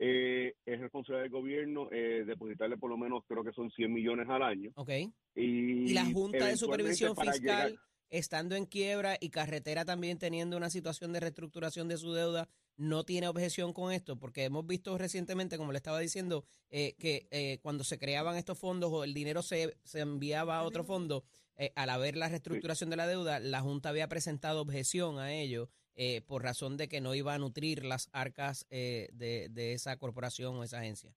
Eh, 0.00 0.54
es 0.64 0.80
responsabilidad 0.80 1.22
del 1.24 1.32
gobierno 1.32 1.88
eh, 1.90 2.22
depositarle 2.24 2.76
por 2.78 2.88
lo 2.88 2.96
menos, 2.96 3.24
creo 3.26 3.42
que 3.42 3.52
son 3.52 3.68
100 3.70 3.92
millones 3.92 4.28
al 4.28 4.42
año. 4.42 4.70
¿Ok? 4.76 4.90
Y, 5.34 5.90
Y 5.90 5.92
la 5.92 6.04
Junta 6.04 6.46
de 6.46 6.56
Supervisión 6.56 7.16
Fiscal, 7.16 7.40
llegar- 7.40 7.72
estando 8.10 8.54
en 8.54 8.64
quiebra 8.64 9.16
y 9.20 9.30
Carretera 9.30 9.84
también 9.84 10.18
teniendo 10.18 10.56
una 10.56 10.70
situación 10.70 11.12
de 11.12 11.20
reestructuración 11.20 11.88
de 11.88 11.96
su 11.98 12.12
deuda, 12.12 12.48
no 12.76 13.02
tiene 13.04 13.26
objeción 13.26 13.72
con 13.72 13.92
esto, 13.92 14.16
porque 14.16 14.44
hemos 14.44 14.64
visto 14.68 14.96
recientemente, 14.96 15.58
como 15.58 15.72
le 15.72 15.78
estaba 15.78 15.98
diciendo, 15.98 16.44
eh, 16.70 16.94
que 16.98 17.26
eh, 17.32 17.58
cuando 17.60 17.82
se 17.82 17.98
creaban 17.98 18.36
estos 18.36 18.56
fondos 18.56 18.90
o 18.92 19.02
el 19.02 19.12
dinero 19.12 19.42
se, 19.42 19.76
se 19.82 19.98
enviaba 20.00 20.58
a 20.58 20.62
otro 20.62 20.84
fondo, 20.84 21.24
eh, 21.58 21.72
al 21.76 21.90
haber 21.90 22.16
la 22.16 22.28
reestructuración 22.28 22.90
de 22.90 22.96
la 22.96 23.06
deuda, 23.06 23.38
la 23.40 23.60
Junta 23.60 23.90
había 23.90 24.08
presentado 24.08 24.62
objeción 24.62 25.18
a 25.18 25.32
ello 25.34 25.68
eh, 25.96 26.22
por 26.22 26.42
razón 26.42 26.76
de 26.76 26.88
que 26.88 27.00
no 27.00 27.14
iba 27.14 27.34
a 27.34 27.38
nutrir 27.38 27.84
las 27.84 28.08
arcas 28.12 28.66
eh, 28.70 29.08
de, 29.12 29.48
de 29.50 29.72
esa 29.72 29.96
corporación 29.98 30.54
o 30.56 30.62
esa 30.64 30.78
agencia. 30.78 31.12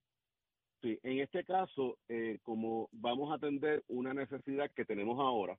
Sí, 0.82 0.98
en 1.04 1.20
este 1.20 1.44
caso, 1.44 1.96
eh, 2.08 2.38
como 2.42 2.88
vamos 2.90 3.30
a 3.30 3.36
atender 3.36 3.84
una 3.86 4.12
necesidad 4.12 4.68
que 4.72 4.84
tenemos 4.84 5.20
ahora 5.20 5.56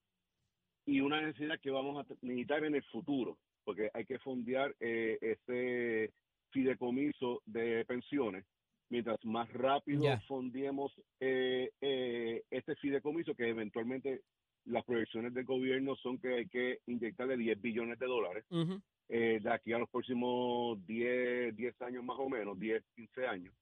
y 0.86 1.00
una 1.00 1.22
necesidad 1.22 1.60
que 1.62 1.72
vamos 1.72 2.06
a 2.06 2.14
necesitar 2.22 2.66
en 2.66 2.76
el 2.76 2.84
futuro, 2.84 3.38
porque 3.64 3.90
hay 3.94 4.04
que 4.06 4.20
fondear 4.20 4.76
eh, 4.82 5.18
ese 5.22 6.12
fideicomiso 6.52 7.42
de 7.46 7.86
pensiones, 7.86 8.46
mientras 8.90 9.24
más 9.24 9.50
rápido 9.54 10.04
Ya. 10.04 10.20
fondiemos 10.28 10.92
eh, 11.22 11.72
eh, 11.80 12.44
este 12.52 12.76
fideicomiso, 12.76 13.34
que 13.34 13.48
eventualmente 13.48 14.24
las 14.66 14.84
proyecciones 14.86 15.34
del 15.34 15.46
gobierno 15.46 15.96
son 15.98 16.18
que 16.20 16.34
hay 16.36 16.48
que 16.48 16.80
inyectarle 16.88 17.38
10 17.38 17.62
billones 17.62 18.00
de 18.00 18.06
dólares 18.06 18.46
Ujú. 18.50 18.82
eh, 19.10 19.40
de 19.42 19.52
aquí 19.52 19.74
a 19.74 19.78
los 19.80 19.90
próximos 19.90 20.84
10, 20.86 21.56
10 21.56 21.82
años 21.82 22.04
más 22.04 22.18
o 22.20 22.30
menos, 22.30 22.58
10, 22.60 22.84
15 22.96 23.26
años. 23.28 23.54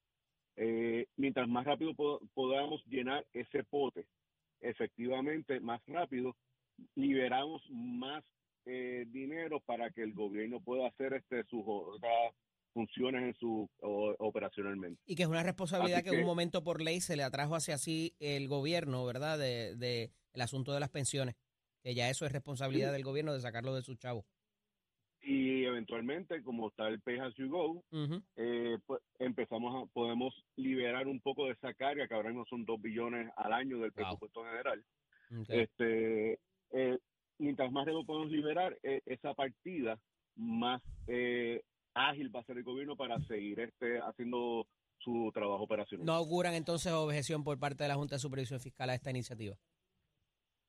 Eh, 0.57 1.07
mientras 1.17 1.47
más 1.47 1.65
rápido 1.65 1.93
po- 1.95 2.19
podamos 2.33 2.85
llenar 2.85 3.25
ese 3.33 3.63
pote, 3.63 4.05
efectivamente, 4.59 5.59
más 5.59 5.81
rápido, 5.87 6.35
liberamos 6.95 7.61
más 7.71 8.23
eh, 8.65 9.05
dinero 9.07 9.59
para 9.61 9.89
que 9.89 10.03
el 10.03 10.13
gobierno 10.13 10.59
pueda 10.61 10.87
hacer 10.87 11.13
este 11.13 11.43
sus 11.45 11.63
otras 11.65 12.33
funciones 12.73 13.23
en 13.23 13.33
su 13.35 13.67
o- 13.81 14.15
operacionalmente. 14.19 15.01
Y 15.05 15.15
que 15.15 15.23
es 15.23 15.29
una 15.29 15.43
responsabilidad 15.43 16.03
que, 16.03 16.09
en 16.11 16.19
un 16.19 16.25
momento 16.25 16.63
por 16.63 16.79
ley 16.81 17.01
se 17.01 17.15
le 17.15 17.23
atrajo 17.23 17.55
hacia 17.55 17.77
sí 17.77 18.13
el 18.19 18.47
gobierno, 18.47 19.03
¿verdad? 19.05 19.39
De, 19.39 19.75
de 19.75 20.11
el 20.33 20.41
asunto 20.41 20.73
de 20.73 20.79
las 20.79 20.89
pensiones. 20.89 21.35
Que 21.83 21.95
ya 21.95 22.09
eso 22.09 22.25
es 22.25 22.31
responsabilidad 22.31 22.89
Sí. 22.89 22.93
del 22.93 23.03
gobierno 23.03 23.33
de 23.33 23.41
sacarlo 23.41 23.73
de 23.73 23.81
su 23.81 23.95
chavo. 23.95 24.25
Y 25.23 25.65
eventualmente, 25.65 26.41
como 26.43 26.69
está 26.69 26.87
el 26.87 26.99
Pay 26.99 27.19
As 27.19 27.33
You 27.35 27.49
Go, 27.49 27.83
eh, 28.35 28.77
pues, 28.87 29.01
empezamos 29.19 29.83
a, 29.83 29.91
podemos 29.93 30.33
liberar 30.55 31.07
un 31.07 31.19
poco 31.21 31.45
de 31.45 31.51
esa 31.53 31.73
carga, 31.75 32.07
que 32.07 32.13
ahora 32.15 32.29
mismo 32.29 32.45
son 32.49 32.65
2 32.65 32.81
billones 32.81 33.31
al 33.35 33.53
año 33.53 33.77
del 33.79 33.91
Wow. 33.91 33.95
presupuesto 33.95 34.43
general. 34.45 34.83
Este 35.47 36.39
eh, 36.71 36.97
mientras 37.37 37.71
más 37.71 37.85
rápido 37.85 38.03
podemos 38.05 38.29
liberar 38.31 38.77
eh, 38.83 39.01
esa 39.05 39.33
partida 39.33 39.99
más 40.35 40.81
eh, 41.07 41.61
ágil 41.93 42.33
va 42.35 42.41
a 42.41 42.43
ser 42.45 42.57
el 42.57 42.63
gobierno 42.63 42.95
para 42.97 43.17
seguir 43.27 43.59
este 43.61 43.99
haciendo 43.99 44.67
su 44.97 45.31
trabajo 45.33 45.63
operacional 45.63 46.05
No 46.05 46.13
auguran 46.13 46.53
entonces 46.53 46.91
objeción 46.91 47.43
por 47.43 47.57
parte 47.59 47.83
de 47.83 47.87
la 47.89 47.95
Junta 47.95 48.15
de 48.15 48.19
Supervisión 48.19 48.59
Fiscal 48.59 48.89
a 48.89 48.95
esta 48.95 49.09
iniciativa. 49.09 49.55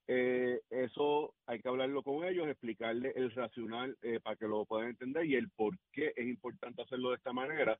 Eh, 0.08 0.60
eso 0.70 1.34
hay 1.46 1.60
que 1.60 1.68
hablarlo 1.68 2.02
con 2.02 2.24
ellos, 2.24 2.48
explicarle 2.48 3.12
el 3.14 3.30
racional 3.30 3.96
eh, 4.02 4.20
para 4.20 4.36
que 4.36 4.48
lo 4.48 4.64
puedan 4.64 4.90
entender 4.90 5.24
y 5.26 5.36
el 5.36 5.48
por 5.50 5.78
qué 5.92 6.12
es 6.16 6.26
importante 6.26 6.82
hacerlo 6.82 7.10
de 7.10 7.16
esta 7.16 7.32
manera. 7.32 7.78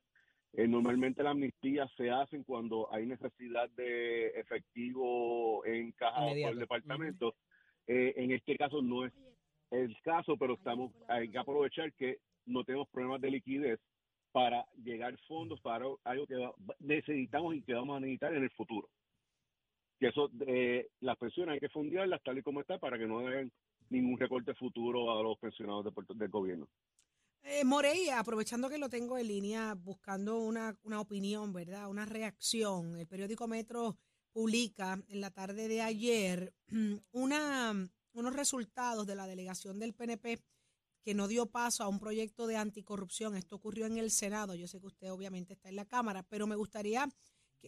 Eh, 0.55 0.67
normalmente 0.67 1.23
las 1.23 1.31
amnistías 1.31 1.91
se 1.97 2.11
hacen 2.11 2.43
cuando 2.43 2.87
hay 2.93 3.07
necesidad 3.07 3.69
de 3.71 4.27
efectivo 4.39 5.65
en 5.65 5.91
caja 5.93 6.21
por 6.21 6.51
el 6.51 6.59
departamento. 6.59 7.35
Eh, 7.87 8.13
en 8.17 8.31
este 8.31 8.55
caso 8.55 8.81
no 8.81 9.05
es 9.05 9.13
el 9.71 9.99
caso, 10.01 10.37
pero 10.37 10.53
estamos 10.53 10.91
hay 11.07 11.29
que 11.29 11.39
aprovechar 11.39 11.91
que 11.93 12.19
no 12.45 12.63
tenemos 12.63 12.87
problemas 12.89 13.19
de 13.21 13.31
liquidez 13.31 13.79
para 14.31 14.65
llegar 14.83 15.17
fondos 15.27 15.59
para 15.61 15.85
algo 16.03 16.27
que 16.27 16.49
necesitamos 16.79 17.55
y 17.55 17.63
que 17.63 17.73
vamos 17.73 17.97
a 17.97 17.99
necesitar 17.99 18.35
en 18.35 18.43
el 18.43 18.51
futuro. 18.51 18.87
Que 20.03 20.09
eso, 20.09 20.29
eh, 20.45 20.89
las 20.99 21.17
pensiones 21.17 21.53
hay 21.53 21.59
que 21.61 21.69
fondearlas 21.69 22.21
tal 22.23 22.37
y 22.37 22.43
como 22.43 22.59
está 22.59 22.77
para 22.77 22.97
que 22.97 23.07
no 23.07 23.21
den 23.21 23.49
ningún 23.89 24.19
recorte 24.19 24.53
futuro 24.53 25.17
a 25.17 25.23
los 25.23 25.39
pensionados 25.39 25.85
de 25.85 25.91
del 26.15 26.29
gobierno. 26.29 26.67
Eh, 27.41 27.63
Morey, 27.63 28.09
aprovechando 28.09 28.67
que 28.69 28.77
lo 28.77 28.89
tengo 28.89 29.17
en 29.17 29.29
línea, 29.29 29.75
buscando 29.75 30.39
una, 30.39 30.77
una 30.83 30.99
opinión, 30.99 31.53
¿verdad? 31.53 31.87
Una 31.87 32.05
reacción. 32.05 32.97
El 32.97 33.07
periódico 33.07 33.47
Metro 33.47 33.95
publica 34.33 35.01
en 35.07 35.21
la 35.21 35.31
tarde 35.31 35.69
de 35.69 35.81
ayer 35.81 36.53
una, 37.13 37.73
unos 38.11 38.35
resultados 38.35 39.07
de 39.07 39.15
la 39.15 39.25
delegación 39.25 39.79
del 39.79 39.93
PNP 39.93 40.37
que 41.01 41.13
no 41.13 41.29
dio 41.29 41.45
paso 41.45 41.85
a 41.85 41.87
un 41.87 41.99
proyecto 41.99 42.45
de 42.45 42.57
anticorrupción. 42.57 43.37
Esto 43.37 43.55
ocurrió 43.55 43.85
en 43.85 43.99
el 43.99 44.11
Senado. 44.11 44.53
Yo 44.53 44.67
sé 44.67 44.81
que 44.81 44.87
usted 44.87 45.13
obviamente 45.13 45.53
está 45.53 45.69
en 45.69 45.77
la 45.77 45.85
Cámara, 45.85 46.23
pero 46.23 46.45
me 46.45 46.57
gustaría 46.57 47.07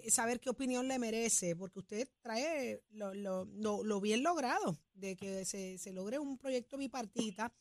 saber 0.09 0.39
qué 0.39 0.49
opinión 0.49 0.87
le 0.87 0.99
merece, 0.99 1.55
porque 1.55 1.79
usted 1.79 2.07
trae 2.21 2.81
lo, 2.91 3.13
lo- 3.13 4.01
bien 4.01 4.23
logrado 4.23 4.77
de 4.93 5.15
que 5.15 5.45
se, 5.45 5.77
se 5.77 5.93
logre 5.93 6.19
un 6.19 6.37
proyecto 6.37 6.77
bipartita. 6.77 7.53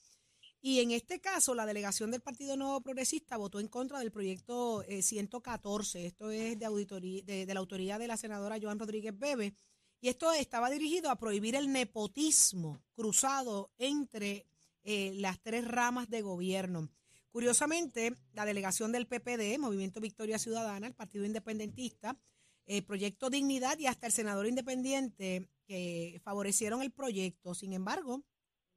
Y 0.60 0.80
en 0.80 0.92
este 0.92 1.20
caso, 1.20 1.54
la 1.54 1.66
delegación 1.66 2.10
del 2.10 2.22
Partido 2.22 2.56
Nuevo 2.56 2.80
Progresista 2.80 3.36
votó 3.36 3.60
en 3.60 3.68
contra 3.68 3.98
del 3.98 4.10
proyecto 4.10 4.82
eh, 4.88 5.02
114. 5.02 6.06
Esto 6.06 6.30
es 6.30 6.58
de, 6.58 6.64
auditoría, 6.64 7.22
de, 7.24 7.44
de 7.44 7.54
la 7.54 7.60
autoría 7.60 7.98
de 7.98 8.08
la 8.08 8.16
senadora 8.16 8.58
Joan 8.60 8.78
Rodríguez 8.78 9.18
Bebe. 9.18 9.54
Y 10.00 10.08
esto 10.08 10.32
estaba 10.32 10.70
dirigido 10.70 11.10
a 11.10 11.16
prohibir 11.18 11.54
el 11.54 11.70
nepotismo 11.72 12.82
cruzado 12.94 13.72
entre 13.78 14.46
eh, 14.84 15.12
las 15.16 15.40
tres 15.42 15.66
ramas 15.66 16.08
de 16.08 16.22
gobierno. 16.22 16.90
Curiosamente, 17.38 18.14
la 18.32 18.44
delegación 18.44 18.92
del 18.92 19.08
PPD, 19.08 19.58
Movimiento 19.58 20.00
Victoria 20.00 20.38
Ciudadana, 20.38 20.86
el 20.86 20.94
Partido 20.94 21.24
Independentista, 21.24 22.16
el 22.64 22.84
Proyecto 22.84 23.28
Dignidad 23.28 23.76
y 23.80 23.86
hasta 23.88 24.06
el 24.06 24.12
senador 24.12 24.46
independiente 24.46 25.50
que 25.66 26.20
favorecieron 26.22 26.80
el 26.80 26.92
proyecto. 26.92 27.52
Sin 27.56 27.72
embargo, 27.72 28.22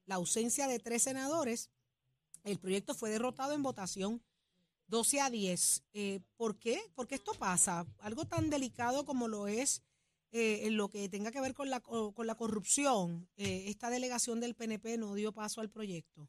la 0.07 0.15
ausencia 0.15 0.67
de 0.67 0.79
tres 0.79 1.03
senadores, 1.03 1.69
el 2.45 2.57
proyecto 2.57 2.95
fue 2.95 3.11
derrotado 3.11 3.53
en 3.53 3.61
votación 3.61 4.23
12 4.87 5.21
a 5.21 5.29
10. 5.29 5.83
Eh, 5.93 6.21
¿Por 6.35 6.57
qué? 6.57 6.81
Porque 6.95 7.13
esto 7.13 7.33
pasa. 7.35 7.85
Algo 7.99 8.25
tan 8.25 8.49
delicado 8.49 9.05
como 9.05 9.27
lo 9.27 9.47
es 9.47 9.83
eh, 10.31 10.61
en 10.65 10.77
lo 10.77 10.89
que 10.89 11.07
tenga 11.09 11.31
que 11.31 11.41
ver 11.41 11.53
con 11.53 11.69
la, 11.69 11.79
co- 11.79 12.11
con 12.15 12.25
la 12.25 12.33
corrupción, 12.33 13.29
eh, 13.37 13.65
esta 13.67 13.91
delegación 13.91 14.39
del 14.39 14.55
PNP 14.55 14.97
no 14.97 15.13
dio 15.13 15.31
paso 15.31 15.61
al 15.61 15.69
proyecto. 15.69 16.27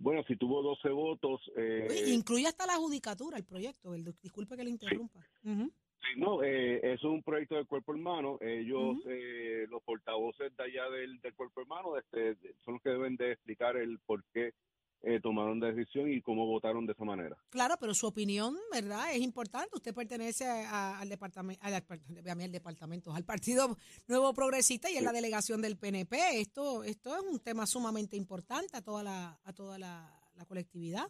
Bueno, 0.00 0.22
si 0.26 0.36
tuvo 0.36 0.62
12 0.62 0.88
votos, 0.90 1.40
eh, 1.56 1.86
Oye, 1.88 2.10
incluye 2.14 2.46
hasta 2.46 2.66
la 2.66 2.74
judicatura 2.76 3.36
el 3.38 3.44
proyecto. 3.44 3.94
el- 3.94 4.04
disculpe 4.22 4.56
que 4.56 4.64
le 4.64 4.70
interrumpa. 4.70 5.20
Sí, 5.42 6.20
no, 6.20 6.42
eh, 6.42 6.92
es 6.92 7.02
un 7.04 7.22
proyecto 7.22 7.54
del 7.54 7.66
cuerpo 7.66 7.92
hermano. 7.94 8.38
Ellos, 8.40 8.98
eh, 9.06 9.66
los 9.70 9.82
portavoces 9.82 10.54
de 10.56 10.62
allá 10.62 10.90
del, 10.90 11.18
del 11.20 11.34
cuerpo 11.34 11.62
hermano, 11.62 11.96
este, 11.96 12.36
son 12.64 12.74
los 12.74 12.82
que 12.82 12.90
deben 12.90 13.16
de 13.16 13.32
explicar 13.32 13.76
el 13.76 13.98
por 14.00 14.22
qué 14.32 14.52
eh, 15.06 15.20
tomaron 15.20 15.60
la 15.60 15.70
decisión 15.72 16.10
y 16.10 16.20
cómo 16.22 16.46
votaron 16.46 16.86
de 16.86 16.92
esa 16.92 17.04
manera. 17.04 17.36
Claro, 17.50 17.74
pero 17.78 17.94
su 17.94 18.06
opinión, 18.06 18.56
¿verdad? 18.72 19.12
Es 19.14 19.20
importante. 19.20 19.70
Usted 19.76 19.94
pertenece 19.94 20.46
a- 20.46 20.98
al 20.98 21.08
departamento, 21.08 21.62
al, 21.64 21.74
al 21.74 22.52
departamento, 22.52 23.12
al 23.12 23.24
Partido 23.24 23.76
Nuevo 24.08 24.32
Progresista 24.34 24.90
y 24.90 24.96
es 24.96 25.02
la 25.02 25.12
delegación 25.12 25.60
del 25.62 25.76
PNP. 25.76 26.40
Esto, 26.40 26.82
esto 26.84 27.14
es 27.14 27.22
un 27.22 27.38
tema 27.40 27.66
sumamente 27.66 28.16
importante 28.16 28.76
a 28.76 28.82
toda 28.82 29.02
la, 29.02 29.38
a 29.44 29.52
toda 29.52 29.78
la, 29.78 30.10
la 30.36 30.44
colectividad. 30.46 31.06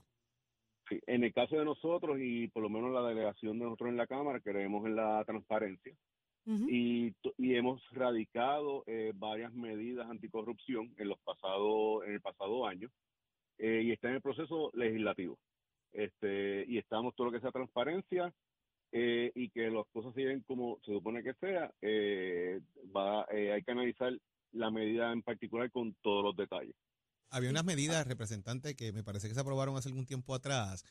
Sí, 0.89 1.01
en 1.07 1.25
el 1.25 1.33
caso 1.33 1.57
de 1.57 1.65
nosotros 1.65 2.19
y 2.21 2.49
por 2.49 2.63
lo 2.63 2.69
menos 2.69 2.93
la 2.93 3.09
delegación 3.09 3.59
de 3.59 3.65
nosotros 3.65 3.89
en 3.89 3.97
la 3.97 4.07
Cámara, 4.07 4.41
creemos 4.41 4.85
en 4.87 4.97
la 4.97 5.25
transparencia. 5.25 5.95
Y, 6.47 7.15
y 7.39 7.55
hemos 7.55 7.81
radicado 7.93 8.85
eh, 8.87 9.13
varias 9.15 9.55
medidas 9.55 10.11
anticorrupción 10.11 10.93
en 10.99 11.09
los 11.09 11.19
pasados 11.21 12.05
en 12.05 12.13
el 12.13 12.21
pasado 12.21 12.67
año 12.67 12.91
eh, 13.59 13.83
y 13.85 13.93
está 13.93 14.09
en 14.09 14.17
el 14.17 14.23
proceso 14.23 14.71
legislativo. 14.75 15.39
Este 15.93 16.65
y 16.67 16.79
estamos 16.79 17.15
todo 17.15 17.29
lo 17.29 17.33
que 17.33 17.41
sea 17.41 17.53
transparencia 17.53 18.33
eh, 18.91 19.31
y 19.35 19.51
que 19.51 19.71
las 19.71 19.87
cosas 19.93 20.15
siguen 20.15 20.43
como 20.43 20.79
se 20.85 20.93
supone 20.93 21.23
que 21.23 21.35
sea 21.35 21.73
eh, 21.83 22.61
va 22.95 23.27
eh, 23.33 23.53
hay 23.53 23.63
que 23.63 23.73
analizar 23.73 24.13
la 24.53 24.71
medida 24.71 25.13
en 25.13 25.23
particular 25.23 25.71
con 25.71 25.95
todos 26.03 26.25
los 26.25 26.37
detalles. 26.37 26.75
Había 27.31 27.51
unas 27.51 27.65
medidas, 27.65 28.07
representante, 28.07 28.77
que 28.77 28.93
me 28.93 29.03
parece 29.03 29.29
que 29.29 29.35
se 29.35 29.41
aprobaron 29.41 29.77
hace 29.77 29.89
algún 29.89 30.07
tiempo 30.07 30.35
atrás, 30.35 30.85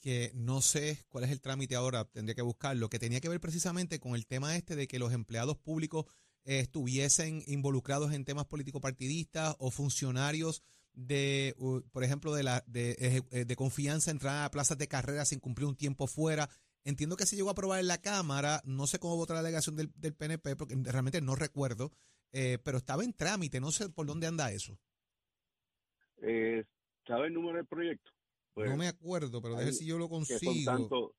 que 0.00 0.30
no 0.34 0.62
sé 0.62 1.04
cuál 1.08 1.24
es 1.24 1.30
el 1.30 1.40
trámite 1.40 1.76
ahora, 1.76 2.06
tendría 2.06 2.34
que 2.34 2.42
buscarlo, 2.42 2.88
que 2.88 2.98
tenía 2.98 3.20
que 3.20 3.28
ver 3.28 3.40
precisamente 3.40 4.00
con 4.00 4.14
el 4.14 4.26
tema 4.26 4.56
este 4.56 4.74
de 4.74 4.86
que 4.86 4.98
los 4.98 5.12
empleados 5.12 5.58
públicos 5.58 6.06
eh, 6.44 6.60
estuviesen 6.60 7.42
involucrados 7.46 8.12
en 8.12 8.24
temas 8.24 8.46
político-partidistas 8.46 9.54
o 9.58 9.70
funcionarios 9.70 10.62
de, 10.94 11.54
uh, 11.58 11.80
por 11.92 12.04
ejemplo, 12.04 12.34
de, 12.34 12.42
la, 12.42 12.64
de, 12.66 13.22
eh, 13.30 13.44
de 13.44 13.56
confianza 13.56 14.10
entrar 14.10 14.44
a 14.44 14.50
plazas 14.50 14.78
de 14.78 14.88
carrera 14.88 15.24
sin 15.24 15.40
cumplir 15.40 15.66
un 15.68 15.76
tiempo 15.76 16.06
fuera. 16.06 16.48
Entiendo 16.84 17.16
que 17.16 17.26
se 17.26 17.36
llegó 17.36 17.48
a 17.48 17.52
aprobar 17.52 17.80
en 17.80 17.86
la 17.86 18.00
Cámara, 18.00 18.60
no 18.64 18.86
sé 18.86 18.98
cómo 18.98 19.16
votó 19.16 19.34
la 19.34 19.42
delegación 19.42 19.76
del, 19.76 19.92
del 19.94 20.14
PNP, 20.14 20.56
porque 20.56 20.76
realmente 20.82 21.20
no 21.20 21.36
recuerdo, 21.36 21.92
eh, 22.32 22.58
pero 22.64 22.78
estaba 22.78 23.04
en 23.04 23.12
trámite, 23.12 23.60
no 23.60 23.70
sé 23.70 23.88
por 23.88 24.06
dónde 24.06 24.26
anda 24.26 24.50
eso. 24.50 24.76
eh, 26.22 26.64
¿sabe 27.06 27.28
el 27.28 27.34
número 27.34 27.58
del 27.58 27.66
proyecto? 27.66 28.10
Pues, 28.54 28.68
no 28.70 28.76
me 28.76 28.88
acuerdo, 28.88 29.40
pero 29.40 29.54
déjame 29.54 29.72
si 29.72 29.86
yo 29.86 29.98
lo 29.98 30.08
consigo. 30.08 30.52
tantos 30.64 31.12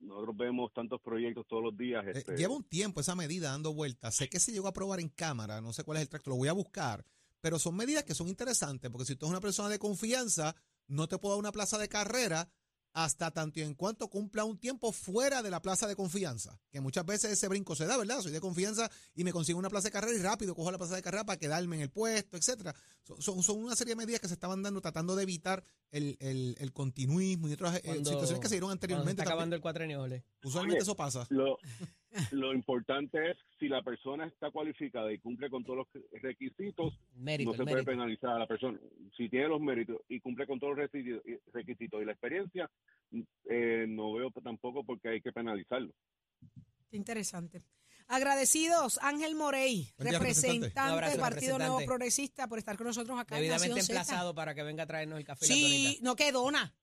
nosotros 0.00 0.36
vemos 0.36 0.72
tantos 0.72 1.00
proyectos 1.02 1.46
todos 1.46 1.62
los 1.62 1.76
días 1.76 2.04
Eh, 2.06 2.12
este, 2.14 2.36
lleva 2.36 2.54
un 2.54 2.64
tiempo 2.64 3.00
esa 3.00 3.14
medida 3.14 3.50
dando 3.50 3.74
vueltas. 3.74 4.16
Sé 4.16 4.28
que 4.28 4.40
se 4.40 4.50
llegó 4.50 4.66
a 4.66 4.70
aprobar 4.70 4.98
en 5.00 5.08
Cámara, 5.10 5.60
no 5.60 5.72
sé 5.72 5.84
cuál 5.84 5.98
es 5.98 6.02
el 6.02 6.08
tracto, 6.08 6.30
lo 6.30 6.36
voy 6.36 6.48
a 6.48 6.52
buscar. 6.52 7.04
Pero 7.40 7.58
son 7.58 7.76
medidas 7.76 8.04
que 8.04 8.14
son 8.14 8.28
interesantes, 8.28 8.90
porque 8.90 9.06
si 9.06 9.16
tú 9.16 9.26
eres 9.26 9.30
una 9.32 9.40
persona 9.40 9.68
de 9.68 9.78
confianza, 9.78 10.54
no 10.88 11.08
te 11.08 11.18
puedo 11.18 11.34
dar 11.34 11.40
una 11.40 11.52
plaza 11.52 11.78
de 11.78 11.88
carrera 11.88 12.50
hasta 12.92 13.30
tanto 13.30 13.60
y 13.60 13.62
en 13.62 13.74
cuanto 13.74 14.08
cumpla 14.08 14.44
un 14.44 14.58
tiempo 14.58 14.90
fuera 14.90 15.42
de 15.44 15.50
la 15.50 15.62
plaza 15.62 15.86
de 15.86 15.94
confianza. 15.94 16.60
Que 16.72 16.80
muchas 16.80 17.06
veces 17.06 17.30
ese 17.30 17.46
brinco 17.46 17.76
se 17.76 17.86
da, 17.86 17.96
¿verdad? 17.96 18.20
Soy 18.20 18.32
de 18.32 18.40
confianza 18.40 18.90
y 19.14 19.22
me 19.22 19.32
consigo 19.32 19.60
una 19.60 19.70
plaza 19.70 19.86
de 19.88 19.92
carrera 19.92 20.18
y 20.18 20.20
rápido 20.20 20.56
cojo 20.56 20.72
la 20.72 20.78
plaza 20.78 20.96
de 20.96 21.02
carrera 21.02 21.24
para 21.24 21.38
quedarme 21.38 21.76
en 21.76 21.82
el 21.82 21.90
puesto, 21.90 22.36
etcétera. 22.36 22.74
Son, 23.04 23.22
son, 23.22 23.42
son 23.44 23.58
una 23.62 23.76
serie 23.76 23.92
de 23.92 23.96
medidas 23.96 24.20
que 24.20 24.26
se 24.26 24.34
estaban 24.34 24.60
dando 24.64 24.80
tratando 24.80 25.14
de 25.14 25.22
evitar 25.22 25.62
el, 25.92 26.16
el, 26.18 26.56
el 26.58 26.72
continuismo 26.72 27.48
y 27.48 27.52
otras 27.52 27.76
eh, 27.76 27.82
Cuando- 27.84 28.10
situaciones 28.10 28.40
que 28.40 28.48
se 28.48 28.54
dieron 28.56 28.72
anteriormente. 28.72 29.12
está 29.12 29.22
también. 29.22 29.32
acabando 29.34 29.54
el 29.56 29.62
cuatrenio, 29.62 30.02
Ole. 30.02 30.24
Usualmente 30.42 30.78
Oye, 30.78 30.82
eso 30.82 30.96
pasa. 30.96 31.26
Lo, 31.30 31.58
lo 32.32 32.52
importante 32.54 33.30
es 33.30 33.36
si 33.58 33.68
la 33.68 33.82
persona 33.82 34.26
está 34.26 34.50
cualificada 34.50 35.12
y 35.12 35.18
cumple 35.18 35.50
con 35.50 35.64
todos 35.64 35.86
los 35.92 36.22
requisitos, 36.22 36.94
Mérito, 37.14 37.50
no 37.50 37.56
se 37.56 37.62
puede 37.62 37.76
mérito. 37.76 37.90
penalizar 37.90 38.30
a 38.30 38.38
la 38.38 38.46
persona. 38.46 38.78
Si 39.16 39.28
tiene 39.28 39.48
los 39.48 39.60
méritos 39.60 40.00
y 40.08 40.20
cumple 40.20 40.46
con 40.46 40.58
todos 40.58 40.76
los 40.76 40.90
requisitos 41.52 42.02
y 42.02 42.04
la 42.04 42.12
experiencia, 42.12 42.70
eh, 43.48 43.86
no 43.88 44.12
veo 44.14 44.30
tampoco 44.42 44.84
porque 44.84 45.08
hay 45.08 45.20
que 45.20 45.32
penalizarlo. 45.32 45.92
Qué 46.90 46.96
interesante. 46.96 47.62
Agradecidos, 48.08 48.98
Ángel 49.02 49.36
Morey, 49.36 49.88
día, 49.98 50.10
representante. 50.10 50.80
abrazo, 50.80 51.12
del 51.12 51.20
Partido 51.20 51.58
Nuevo. 51.58 51.80
Progresista, 51.86 52.48
por 52.48 52.58
estar 52.58 52.76
con 52.76 52.88
nosotros 52.88 53.16
acá 53.16 53.36
en 53.36 53.42
Debidamente 53.42 53.80
emplazado 53.80 54.34
para 54.34 54.52
que 54.52 54.64
venga 54.64 54.82
a 54.82 54.86
traernos 54.86 55.20
el 55.20 55.24
café 55.24 55.46
y 55.46 55.48
la 55.48 55.54
Sí, 55.54 55.98
no 56.02 56.16
que 56.16 56.32
dona. 56.32 56.74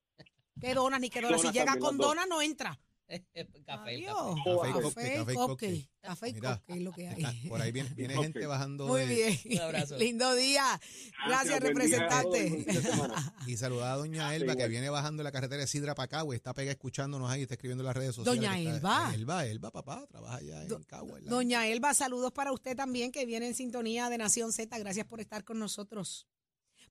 Que 0.60 0.74
dona 0.74 0.98
ni 1.00 1.10
que 1.10 1.22
dona. 1.22 1.38
Si 1.38 1.52
llega 1.52 1.78
con 1.78 1.98
dona, 1.98 2.26
no 2.26 2.42
entra. 2.42 2.80
café, 3.66 3.96
el 3.96 4.06
café. 4.06 5.88
Café 6.02 6.30
y 6.30 6.34
Café, 6.34 6.34
café 6.34 6.34
Mira. 6.34 6.62
es 6.68 6.82
lo 6.82 6.92
que 6.94 7.08
hay. 7.08 7.50
Por 7.50 7.62
ahí 7.62 7.72
viene, 7.72 7.90
viene 7.96 8.16
gente 8.16 8.46
bajando 8.46 8.88
Muy 8.88 9.02
de- 9.06 9.16
bien. 9.16 9.40
Un 9.54 9.60
abrazo. 9.60 9.98
Lindo 9.98 10.34
día. 10.36 10.80
Gracias, 11.28 11.60
representante. 11.60 12.50
de 12.50 12.82
y 13.48 13.58
saludar 13.58 13.92
a 13.94 13.96
doña 13.98 14.36
Elba 14.36 14.56
que 14.56 14.68
viene 14.68 14.90
bajando 14.90 15.24
la 15.24 15.32
carretera 15.32 15.62
de 15.62 15.68
Sidra 15.68 15.96
para 15.96 16.08
Cagua, 16.08 16.36
está 16.36 16.54
pega 16.54 16.72
escuchándonos 16.72 17.30
ahí, 17.30 17.42
está 17.44 17.56
escribiendo 17.56 17.84
en 17.84 17.88
las 17.88 17.96
redes 17.96 18.16
sociales. 18.16 18.42
Doña 18.42 18.60
Elba. 18.60 19.12
Elba, 19.14 19.46
Elba, 19.46 19.72
papá, 19.72 20.06
trabaja 20.08 20.38
allá 20.38 20.62
en 20.64 20.68
Do- 20.68 20.82
Cagua. 20.86 21.20
en 21.20 21.26
Doña 21.26 21.68
Elba, 21.68 21.94
saludos 21.94 22.32
para 22.32 22.52
usted 22.52 22.76
también 22.76 23.12
que 23.12 23.26
viene 23.26 23.48
en 23.48 23.56
sintonía 23.56 24.10
de 24.10 24.18
Nación 24.18 24.52
Z. 24.54 24.78
Gracias 24.80 25.06
por 25.06 25.20
estar 25.20 25.44
con 25.44 25.60
nosotros. 25.60 26.28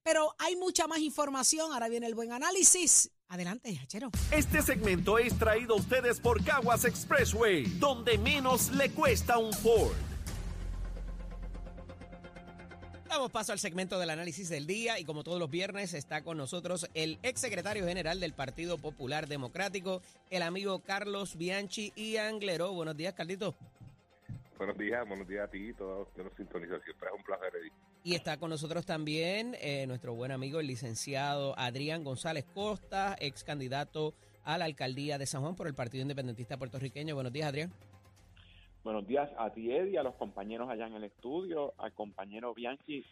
Pero 0.03 0.35
hay 0.39 0.55
mucha 0.57 0.87
más 0.87 1.01
información. 1.01 1.73
Ahora 1.73 1.89
viene 1.89 2.07
el 2.07 2.15
buen 2.15 2.33
análisis. 2.33 3.11
Adelante, 3.29 3.77
Hachero. 3.83 4.11
Este 4.31 4.63
segmento 4.63 5.19
es 5.19 5.37
traído 5.37 5.75
a 5.75 5.79
ustedes 5.79 6.21
por 6.21 6.45
Caguas 6.45 6.85
Expressway, 6.85 7.65
donde 7.79 8.19
menos 8.19 8.71
le 8.71 8.91
cuesta 8.91 9.37
un 9.39 9.53
Ford. 9.53 9.97
Damos 13.09 13.31
paso 13.33 13.53
al 13.53 13.59
segmento 13.59 13.99
del 13.99 14.11
análisis 14.11 14.49
del 14.49 14.67
día 14.67 14.99
y 15.01 15.05
como 15.05 15.25
todos 15.25 15.41
los 15.41 15.51
viernes 15.51 15.95
está 15.95 16.23
con 16.23 16.37
nosotros 16.37 16.89
el 16.95 17.19
exsecretario 17.23 17.87
general 17.87 18.21
del 18.21 18.33
Partido 18.33 18.79
Popular 18.79 19.27
Democrático, 19.27 20.03
el 20.31 20.43
amigo 20.43 20.81
Carlos 20.81 21.37
Bianchi 21.37 21.93
y 21.97 22.19
Anglero. 22.19 22.73
Buenos 22.73 22.97
días, 22.97 23.15
Carlito. 23.15 23.55
Buenos 24.57 24.79
días, 24.79 25.07
buenos 25.07 25.27
días 25.27 25.49
a 25.49 25.51
ti 25.51 25.69
y 25.69 25.73
todos 25.73 26.09
los. 26.17 26.33
Siempre 26.35 26.65
es 26.65 27.15
un 27.17 27.25
placer, 27.25 27.53
Edith. 27.61 27.73
Y 28.07 28.15
está 28.15 28.39
con 28.39 28.51
nosotros 28.51 28.87
también 28.87 29.57
eh, 29.61 29.85
nuestro 29.89 30.15
buen 30.15 30.31
amigo, 30.31 30.61
el 30.61 30.69
licenciado 30.69 31.59
Adrián 31.59 32.05
González 32.05 32.45
Costa, 32.45 33.17
ex 33.19 33.43
candidato 33.43 34.15
a 34.45 34.59
la 34.59 34.65
alcaldía 34.65 35.19
de 35.19 35.27
San 35.27 35.43
Juan 35.43 35.57
por 35.57 35.67
el 35.67 35.75
Partido 35.75 36.03
Independentista 36.03 36.57
Puertorriqueño. 36.57 37.17
Buenos 37.17 37.33
días, 37.33 37.49
Adrián. 37.49 37.73
Buenos 38.85 39.09
días 39.09 39.29
a 39.37 39.53
ti, 39.53 39.73
Eddie, 39.73 39.99
a 39.99 40.05
los 40.05 40.15
compañeros 40.15 40.71
allá 40.71 40.87
en 40.87 40.95
el 40.95 41.03
estudio, 41.03 41.75
al 41.79 41.93
compañero 41.95 42.55
Bianchi 42.55 43.05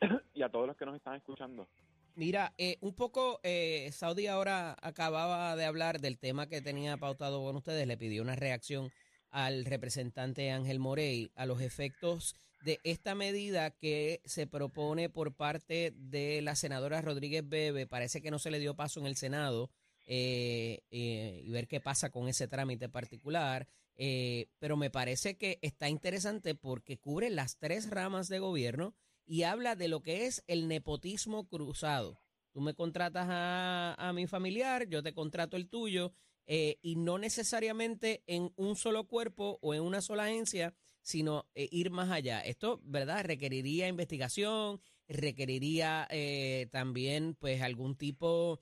y 0.34 0.40
a 0.40 0.48
todos 0.48 0.66
los 0.66 0.78
que 0.78 0.86
nos 0.86 0.96
están 0.96 1.16
escuchando. 1.16 1.68
Mira, 2.14 2.54
eh, 2.56 2.78
un 2.80 2.94
poco, 2.94 3.40
eh, 3.42 3.90
Saudi 3.92 4.28
ahora 4.28 4.78
acababa 4.80 5.56
de 5.56 5.66
hablar 5.66 6.00
del 6.00 6.18
tema 6.18 6.46
que 6.46 6.62
tenía 6.62 6.96
pautado 6.96 7.44
con 7.44 7.54
ustedes, 7.54 7.86
le 7.86 7.98
pidió 7.98 8.22
una 8.22 8.34
reacción 8.34 8.88
al 9.30 9.66
representante 9.66 10.50
Ángel 10.52 10.78
Morey 10.78 11.32
a 11.36 11.44
los 11.44 11.60
efectos 11.60 12.34
de 12.62 12.80
esta 12.82 13.14
medida 13.14 13.70
que 13.70 14.20
se 14.24 14.46
propone 14.46 15.08
por 15.08 15.34
parte 15.34 15.92
de 15.96 16.42
la 16.42 16.56
senadora 16.56 17.00
Rodríguez 17.00 17.48
Bebe. 17.48 17.86
Parece 17.86 18.20
que 18.20 18.30
no 18.30 18.38
se 18.38 18.50
le 18.50 18.58
dio 18.58 18.74
paso 18.74 19.00
en 19.00 19.06
el 19.06 19.16
Senado 19.16 19.70
eh, 20.06 20.80
eh, 20.90 21.42
y 21.44 21.50
ver 21.50 21.68
qué 21.68 21.80
pasa 21.80 22.10
con 22.10 22.28
ese 22.28 22.48
trámite 22.48 22.88
particular. 22.88 23.68
Eh, 23.96 24.48
pero 24.58 24.76
me 24.76 24.90
parece 24.90 25.36
que 25.36 25.58
está 25.60 25.88
interesante 25.88 26.54
porque 26.54 26.98
cubre 26.98 27.30
las 27.30 27.58
tres 27.58 27.90
ramas 27.90 28.28
de 28.28 28.38
gobierno 28.38 28.94
y 29.26 29.42
habla 29.42 29.76
de 29.76 29.88
lo 29.88 30.02
que 30.02 30.26
es 30.26 30.42
el 30.46 30.68
nepotismo 30.68 31.48
cruzado. 31.48 32.20
Tú 32.52 32.60
me 32.60 32.74
contratas 32.74 33.26
a, 33.28 33.94
a 33.98 34.12
mi 34.12 34.26
familiar, 34.26 34.88
yo 34.88 35.02
te 35.02 35.12
contrato 35.12 35.56
el 35.56 35.68
tuyo 35.68 36.12
y 36.50 36.96
no 36.96 37.18
necesariamente 37.18 38.22
en 38.26 38.54
un 38.56 38.74
solo 38.74 39.06
cuerpo 39.06 39.58
o 39.60 39.74
en 39.74 39.82
una 39.82 40.00
sola 40.00 40.24
agencia, 40.24 40.74
sino 41.02 41.46
eh, 41.54 41.68
ir 41.70 41.90
más 41.90 42.10
allá. 42.10 42.40
Esto, 42.40 42.80
¿verdad? 42.84 43.24
Requeriría 43.24 43.88
investigación, 43.88 44.80
requeriría 45.08 46.06
eh, 46.10 46.68
también 46.70 47.34
pues 47.38 47.62
algún 47.62 47.96
tipo 47.96 48.60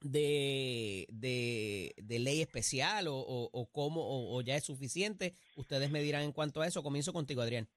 de, 0.00 1.06
de, 1.10 2.18
ley 2.18 2.40
especial 2.42 3.08
o, 3.08 3.16
o, 3.16 3.50
o 3.52 3.66
cómo 3.70 4.02
o, 4.02 4.36
o 4.36 4.40
ya 4.42 4.56
es 4.56 4.64
suficiente. 4.64 5.34
Ustedes 5.56 5.90
me 5.90 6.02
dirán 6.02 6.22
en 6.22 6.32
cuanto 6.32 6.60
a 6.60 6.66
eso. 6.66 6.82
Comienzo 6.82 7.12
contigo, 7.12 7.42
Adrián. 7.42 7.68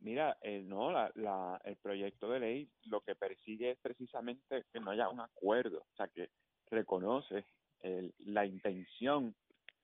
Mira, 0.00 0.38
eh, 0.42 0.62
no, 0.64 0.92
la, 0.92 1.10
la, 1.16 1.60
el 1.64 1.76
proyecto 1.76 2.30
de 2.30 2.40
ley 2.40 2.70
lo 2.84 3.00
que 3.00 3.16
persigue 3.16 3.72
es 3.72 3.78
precisamente 3.78 4.64
que 4.72 4.78
no 4.78 4.92
haya 4.92 5.08
un 5.08 5.20
acuerdo, 5.20 5.78
o 5.80 5.96
sea, 5.96 6.06
que 6.08 6.30
reconoce 6.70 7.46
el- 7.80 8.14
la 8.18 8.46
intención 8.46 9.34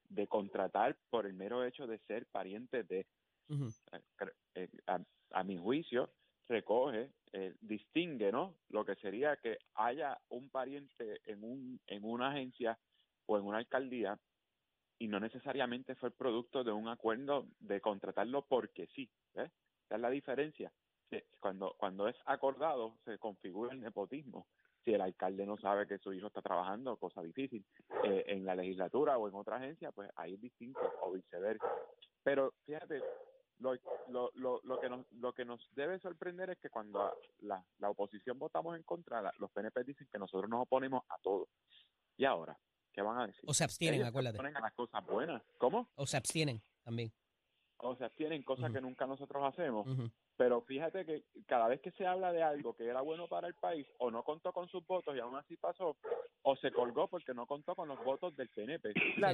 de 0.08 0.26
contratar 0.28 0.96
por 1.10 1.26
el 1.26 1.34
mero 1.34 1.64
hecho 1.64 1.86
de 1.86 1.98
ser 2.00 2.26
pariente 2.26 2.84
de, 2.84 3.06
eh, 3.92 4.00
eh, 4.54 4.68
a, 4.86 5.00
a 5.32 5.44
mi 5.44 5.56
juicio, 5.58 6.10
recoge, 6.48 7.10
eh, 7.32 7.54
distingue, 7.60 8.30
¿no? 8.32 8.54
Lo 8.68 8.84
que 8.84 8.96
sería 8.96 9.36
que 9.36 9.58
haya 9.74 10.18
un 10.28 10.50
pariente 10.50 11.20
en, 11.24 11.42
un, 11.44 11.80
en 11.86 12.04
una 12.04 12.28
agencia 12.30 12.78
o 13.26 13.38
en 13.38 13.44
una 13.44 13.58
alcaldía 13.58 14.18
y 14.98 15.08
no 15.08 15.20
necesariamente 15.20 15.94
fue 15.96 16.10
producto 16.10 16.62
de 16.64 16.72
un 16.72 16.88
acuerdo 16.88 17.46
de 17.58 17.80
contratarlo 17.80 18.46
porque 18.46 18.86
sí, 18.94 19.10
¿ves? 19.34 19.50
Esa 19.86 19.96
es 19.96 20.00
la 20.00 20.10
diferencia. 20.10 20.72
Cuando, 21.40 21.74
cuando 21.78 22.08
es 22.08 22.16
acordado, 22.26 22.98
se 23.04 23.18
configura 23.18 23.72
el 23.72 23.80
nepotismo. 23.80 24.48
Si 24.84 24.92
el 24.92 25.00
alcalde 25.00 25.46
no 25.46 25.56
sabe 25.56 25.86
que 25.86 25.98
su 25.98 26.12
hijo 26.12 26.26
está 26.26 26.42
trabajando, 26.42 26.96
cosa 26.98 27.22
difícil, 27.22 27.64
eh, 28.04 28.24
en 28.26 28.44
la 28.44 28.54
legislatura 28.54 29.16
o 29.16 29.28
en 29.28 29.34
otra 29.34 29.56
agencia, 29.56 29.92
pues 29.92 30.10
ahí 30.16 30.34
es 30.34 30.40
distinto, 30.40 30.80
o 31.02 31.12
viceversa. 31.12 31.66
Pero 32.22 32.52
fíjate, 32.66 33.02
lo, 33.60 33.74
lo, 34.08 34.30
lo, 34.34 34.60
lo, 34.62 34.80
que 34.80 34.88
nos, 34.90 35.10
lo 35.12 35.32
que 35.32 35.44
nos 35.44 35.66
debe 35.74 35.98
sorprender 36.00 36.50
es 36.50 36.58
que 36.58 36.68
cuando 36.68 37.14
la, 37.40 37.64
la 37.78 37.90
oposición 37.90 38.38
votamos 38.38 38.76
en 38.76 38.82
contra, 38.82 39.32
los 39.38 39.50
PNP 39.52 39.84
dicen 39.84 40.08
que 40.12 40.18
nosotros 40.18 40.50
nos 40.50 40.62
oponemos 40.62 41.02
a 41.08 41.16
todo. 41.22 41.48
¿Y 42.16 42.24
ahora? 42.26 42.58
¿Qué 42.92 43.00
van 43.02 43.18
a 43.18 43.26
decir? 43.26 43.42
O 43.46 43.54
se 43.54 43.64
abstienen, 43.64 43.96
Ellos 44.00 44.06
se 44.06 44.10
acuérdate. 44.10 44.36
oponen 44.36 44.56
a 44.56 44.60
las 44.60 44.74
cosas 44.74 45.04
buenas. 45.06 45.42
¿Cómo? 45.58 45.88
O 45.96 46.06
se 46.06 46.16
abstienen 46.16 46.60
también. 46.82 47.10
O 47.78 47.96
sea, 47.96 48.08
tienen 48.10 48.42
cosas 48.42 48.70
que 48.72 48.80
nunca 48.80 49.06
nosotros 49.06 49.42
hacemos. 49.44 49.86
Ujú. 49.86 50.10
Pero 50.36 50.62
fíjate 50.62 51.04
que 51.04 51.24
cada 51.46 51.68
vez 51.68 51.80
que 51.80 51.92
se 51.92 52.06
habla 52.06 52.32
de 52.32 52.42
algo 52.42 52.74
que 52.74 52.86
era 52.86 53.00
bueno 53.00 53.28
para 53.28 53.46
el 53.46 53.54
país, 53.54 53.86
o 53.98 54.10
no 54.10 54.24
contó 54.24 54.52
con 54.52 54.68
sus 54.68 54.84
votos 54.86 55.14
y 55.14 55.20
aún 55.20 55.36
así 55.36 55.56
pasó, 55.56 55.96
o 56.42 56.56
se 56.56 56.72
colgó 56.72 57.08
porque 57.08 57.34
no 57.34 57.46
contó 57.46 57.74
con 57.76 57.88
los 57.88 58.02
votos 58.04 58.34
del 58.36 58.48
PNP. 58.48 58.94
La 59.18 59.32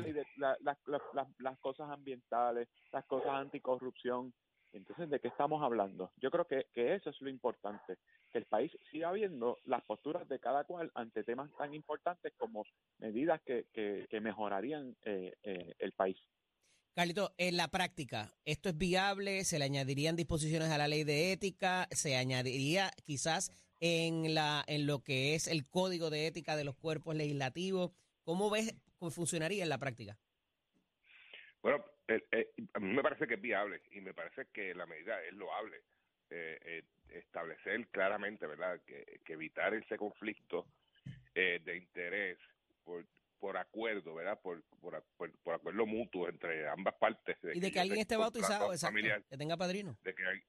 las 1.39 1.59
cosas 1.59 1.91
ambientales, 1.91 2.69
las 2.93 3.05
cosas 3.07 3.31
anticorrupción. 3.31 4.33
Entonces, 4.73 5.11
¿de 5.11 5.19
qué 5.19 5.29
estamos 5.29 5.63
hablando? 5.63 6.13
Yo 6.19 6.31
creo 6.31 6.47
que, 6.47 6.67
que 6.73 6.95
eso 6.95 7.11
es 7.11 7.21
lo 7.21 7.29
importante, 7.29 7.99
que 8.31 8.39
el 8.39 8.47
país 8.47 8.71
siga 8.91 9.11
viendo 9.11 9.59
las 9.65 9.83
posturas 9.83 10.29
de 10.29 10.39
cada 10.39 10.65
cual 10.65 10.93
ante 10.95 11.25
temas 11.25 11.51
tan 11.57 11.75
importantes 11.75 12.33
como 12.37 12.65
medidas 12.99 13.41
que, 13.43 13.67
que, 13.73 14.07
que 14.09 14.21
mejorarían 14.21 14.97
eh, 15.05 15.35
eh, 15.43 15.75
el 15.79 15.93
país. 15.93 16.19
Carlito, 16.95 17.33
en 17.39 17.57
la 17.57 17.69
práctica, 17.69 18.33
¿esto 18.45 18.69
es 18.69 18.77
viable? 18.77 19.45
¿Se 19.45 19.59
le 19.59 19.65
añadirían 19.65 20.17
disposiciones 20.17 20.71
a 20.71 20.79
la 20.79 20.89
ley 20.89 21.05
de 21.05 21.33
ética? 21.33 21.87
¿Se 21.93 22.17
añadiría 22.17 22.91
quizás 23.05 23.53
en, 23.79 24.35
la, 24.35 24.65
en 24.67 24.87
lo 24.87 25.05
que 25.05 25.35
es 25.37 25.47
el 25.47 25.69
código 25.69 26.11
de 26.11 26.27
ética 26.27 26.57
de 26.57 26.65
los 26.65 26.75
cuerpos 26.75 27.15
legislativos? 27.15 27.93
¿Cómo 28.25 28.51
ves 28.51 28.75
cómo 28.99 29.13
funcionaría 29.13 29.63
en 29.63 29.69
la 29.69 29.79
práctica? 29.79 30.19
Bueno, 31.63 31.85
eh, 32.09 32.25
eh, 32.33 32.51
a 32.75 32.81
mí 32.81 32.93
me 32.93 33.03
parece 33.03 33.29
que 33.29 33.35
es 33.35 33.41
viable 33.41 33.83
y 33.93 34.01
me 34.01 34.13
parece 34.13 34.49
que 34.53 34.75
la 34.75 34.87
medida 34.87 35.23
es 35.25 35.33
loable. 35.35 35.83
Eh, 36.29 36.59
eh, 36.65 36.85
establecer 37.09 37.89
claramente, 37.89 38.47
¿verdad?, 38.47 38.81
que, 38.87 39.21
que 39.25 39.33
evitar 39.33 39.75
ese 39.75 39.97
conflicto 39.97 40.67
de 41.35 41.77
interés 41.77 42.39
por, 42.85 43.05
por 43.41 43.57
acuerdo, 43.57 44.15
¿verdad?, 44.15 44.39
por, 44.41 44.63
por, 44.81 45.03
por, 45.17 45.33
por 45.43 45.55
acuerdo 45.55 45.87
mutuo 45.87 46.29
entre 46.29 46.69
ambas 46.69 46.95
partes. 46.95 47.37
Y 47.55 47.59
de 47.61 47.73
que 47.73 47.81
alguien 47.81 47.99
esté 48.01 48.17
bautizado, 48.17 48.73
exacto, 48.73 48.93
familiar, 48.95 49.25
que 49.29 49.37
tenga 49.37 49.57
padrino. 49.57 49.97
de 50.03 50.15
que 50.15 50.25
hay- 50.27 50.41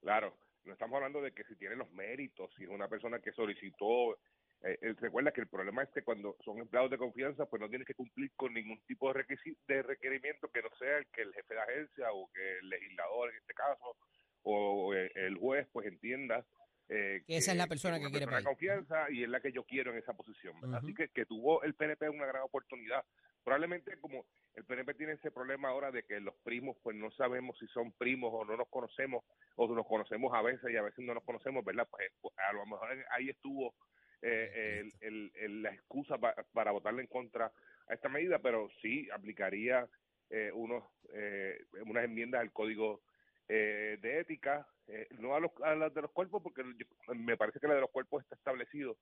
claro, 0.00 0.38
no 0.64 0.72
estamos 0.72 0.96
hablando 0.96 1.20
de 1.20 1.32
que 1.32 1.44
si 1.44 1.56
tiene 1.56 1.76
los 1.76 1.90
méritos, 1.92 2.50
si 2.56 2.62
es 2.64 2.68
una 2.70 2.88
persona 2.88 3.18
que 3.20 3.32
solicitó, 3.32 4.14
eh, 4.62 4.78
eh, 4.80 4.94
recuerda 4.98 5.32
que 5.32 5.42
el 5.42 5.48
problema 5.48 5.82
es 5.82 5.90
que 5.90 6.02
cuando 6.02 6.36
son 6.44 6.58
empleados 6.58 6.90
de 6.90 6.96
confianza, 6.98 7.46
pues 7.46 7.60
no 7.60 7.68
tienes 7.68 7.86
que 7.86 7.94
cumplir 7.94 8.30
con 8.36 8.54
ningún 8.54 8.80
tipo 8.86 9.12
de, 9.12 9.24
de 9.68 9.82
requerimiento 9.82 10.48
que 10.48 10.62
no 10.62 10.70
sea 10.78 10.98
el 10.98 11.06
que 11.08 11.22
el 11.22 11.34
jefe 11.34 11.54
de 11.54 11.60
agencia 11.60 12.12
o 12.12 12.30
que 12.32 12.58
el 12.60 12.68
legislador 12.70 13.30
en 13.30 13.36
este 13.36 13.52
caso 13.54 13.96
o 14.42 14.94
eh, 14.94 15.10
el 15.14 15.36
juez 15.36 15.66
pues 15.72 15.86
entienda 15.86 16.46
eh, 16.88 17.22
Que 17.26 17.36
esa 17.38 17.52
es 17.52 17.56
la 17.58 17.66
persona 17.66 17.96
que 17.96 18.02
una 18.02 18.10
quiere 18.10 18.26
persona 18.26 18.38
de 18.40 18.44
confianza 18.44 19.10
y 19.10 19.22
es 19.24 19.28
la 19.28 19.40
que 19.40 19.52
yo 19.52 19.64
quiero 19.64 19.90
en 19.92 19.98
esa 19.98 20.12
posición. 20.14 20.56
Así 20.74 20.94
que, 20.94 21.08
que 21.08 21.26
tuvo 21.26 21.62
el 21.62 21.74
PNP 21.74 22.08
una 22.08 22.26
gran 22.26 22.42
oportunidad. 22.42 23.04
Probablemente 23.44 23.98
como 24.00 24.24
el 24.54 24.64
PNP 24.64 24.94
tiene 24.94 25.12
ese 25.14 25.30
problema 25.30 25.68
ahora 25.68 25.90
de 25.92 26.02
que 26.04 26.18
los 26.20 26.34
primos 26.44 26.76
pues 26.82 26.96
no 26.96 27.10
sabemos 27.12 27.56
si 27.58 27.66
son 27.68 27.92
primos 27.92 28.30
o 28.34 28.44
no 28.44 28.56
nos 28.56 28.68
conocemos 28.68 29.24
o 29.56 29.72
nos 29.74 29.86
conocemos 29.86 30.32
a 30.34 30.42
veces 30.42 30.68
y 30.70 30.76
a 30.76 30.82
veces 30.82 31.04
no 31.04 31.14
nos 31.14 31.22
conocemos, 31.24 31.64
¿verdad? 31.64 31.86
Pues 31.90 32.10
a 32.36 32.52
lo 32.52 32.66
mejor 32.66 32.88
ahí 33.10 33.30
estuvo 33.30 33.74
eh, 34.22 34.80
el- 34.80 34.92
el- 35.06 35.32
el- 35.36 35.62
la 35.62 35.74
excusa 35.74 36.18
pa- 36.18 36.34
para 36.52 36.70
votarle 36.72 37.02
en 37.02 37.06
contra 37.08 37.52
a 37.88 37.94
esta 37.94 38.08
medida, 38.08 38.38
pero 38.40 38.68
sí 38.82 39.08
aplicaría 39.12 39.86
eh, 40.30 40.50
unos 40.52 40.82
eh, 41.12 41.56
unas 41.84 42.04
enmiendas 42.04 42.40
al 42.40 42.50
código 42.50 43.02
eh, 43.48 43.98
de 44.00 44.20
ética, 44.20 44.66
eh, 44.88 45.06
no 45.18 45.34
a, 45.34 45.40
los, 45.40 45.50
a 45.62 45.74
las 45.74 45.92
de 45.94 46.02
los 46.02 46.10
cuerpos, 46.12 46.42
porque 46.42 46.62
yo- 46.76 47.14
me 47.14 47.36
parece 47.36 47.60
que 47.60 47.68
la 47.68 47.74
de 47.74 47.80
los 47.80 47.90
cuerpos 47.90 48.22
está 48.22 48.34
establecido 48.36 48.96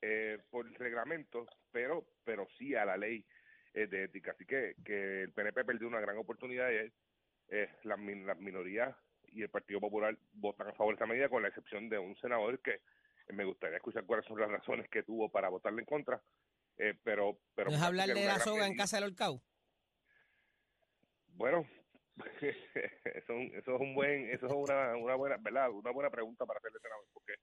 eh, 0.00 0.38
por 0.50 0.66
el 0.66 0.74
reglamento, 0.74 1.46
pero 1.70 2.04
pero 2.24 2.46
sí 2.58 2.74
a 2.74 2.84
la 2.84 2.96
ley 2.96 3.24
eh, 3.74 3.86
de 3.86 4.04
ética. 4.04 4.32
Así 4.32 4.44
que, 4.44 4.74
que 4.84 5.22
el 5.22 5.32
PNP 5.32 5.64
perdió 5.64 5.86
una 5.88 6.00
gran 6.00 6.16
oportunidad 6.18 6.70
y 6.70 6.92
eh, 7.48 7.68
las, 7.84 7.98
las 8.00 8.38
minorías 8.38 8.96
y 9.28 9.42
el 9.42 9.48
Partido 9.48 9.80
Popular 9.80 10.16
votan 10.32 10.68
a 10.68 10.72
favor 10.74 10.92
de 10.94 10.96
esta 10.96 11.06
medida, 11.06 11.28
con 11.28 11.42
la 11.42 11.48
excepción 11.48 11.88
de 11.88 11.98
un 11.98 12.16
senador 12.16 12.60
que 12.60 12.72
eh, 13.28 13.32
me 13.32 13.44
gustaría 13.44 13.76
escuchar 13.76 14.04
cuáles 14.04 14.26
son 14.26 14.38
las 14.40 14.50
razones 14.50 14.88
que 14.90 15.02
tuvo 15.04 15.30
para 15.30 15.48
votarle 15.48 15.80
en 15.80 15.86
contra. 15.86 16.20
eh, 16.78 16.94
pero, 17.04 17.38
pero 17.54 17.70
¿No 17.70 17.76
es 17.76 17.82
hablar 17.82 18.08
de 18.08 18.24
la 18.26 18.38
soga 18.40 18.66
en 18.66 18.76
casa 18.76 18.96
del 18.96 19.10
horcao? 19.10 19.42
Bueno, 21.34 21.66
eso, 22.40 23.32
eso 23.32 23.74
es 23.74 23.80
un 23.80 23.94
buen, 23.94 24.28
eso 24.30 24.46
es 24.46 24.52
una, 24.52 24.96
una 24.96 25.14
buena, 25.14 25.36
¿verdad? 25.38 25.70
Una 25.70 25.90
buena 25.90 26.10
pregunta 26.10 26.44
para 26.46 26.58
hacerle 26.58 26.78
porque 27.12 27.34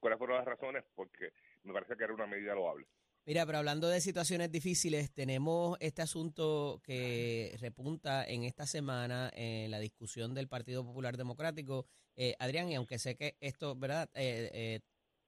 ¿cuáles 0.00 0.18
fueron 0.18 0.36
las 0.36 0.46
razones? 0.46 0.84
Porque 0.94 1.32
me 1.64 1.72
parece 1.72 1.96
que 1.96 2.04
era 2.04 2.14
una 2.14 2.26
medida 2.26 2.54
loable. 2.54 2.86
Mira, 3.24 3.44
pero 3.44 3.58
hablando 3.58 3.88
de 3.88 4.00
situaciones 4.00 4.50
difíciles, 4.50 5.12
tenemos 5.12 5.76
este 5.80 6.00
asunto 6.00 6.80
que 6.82 7.54
repunta 7.60 8.24
en 8.24 8.44
esta 8.44 8.66
semana 8.66 9.30
en 9.34 9.70
la 9.70 9.78
discusión 9.80 10.32
del 10.32 10.48
Partido 10.48 10.82
Popular 10.82 11.16
Democrático. 11.18 11.86
Eh, 12.16 12.34
Adrián, 12.38 12.70
y 12.70 12.74
aunque 12.76 12.98
sé 12.98 13.16
que 13.16 13.36
esto, 13.40 13.76
¿verdad? 13.76 14.08
Eh, 14.14 14.50
eh, 14.54 14.80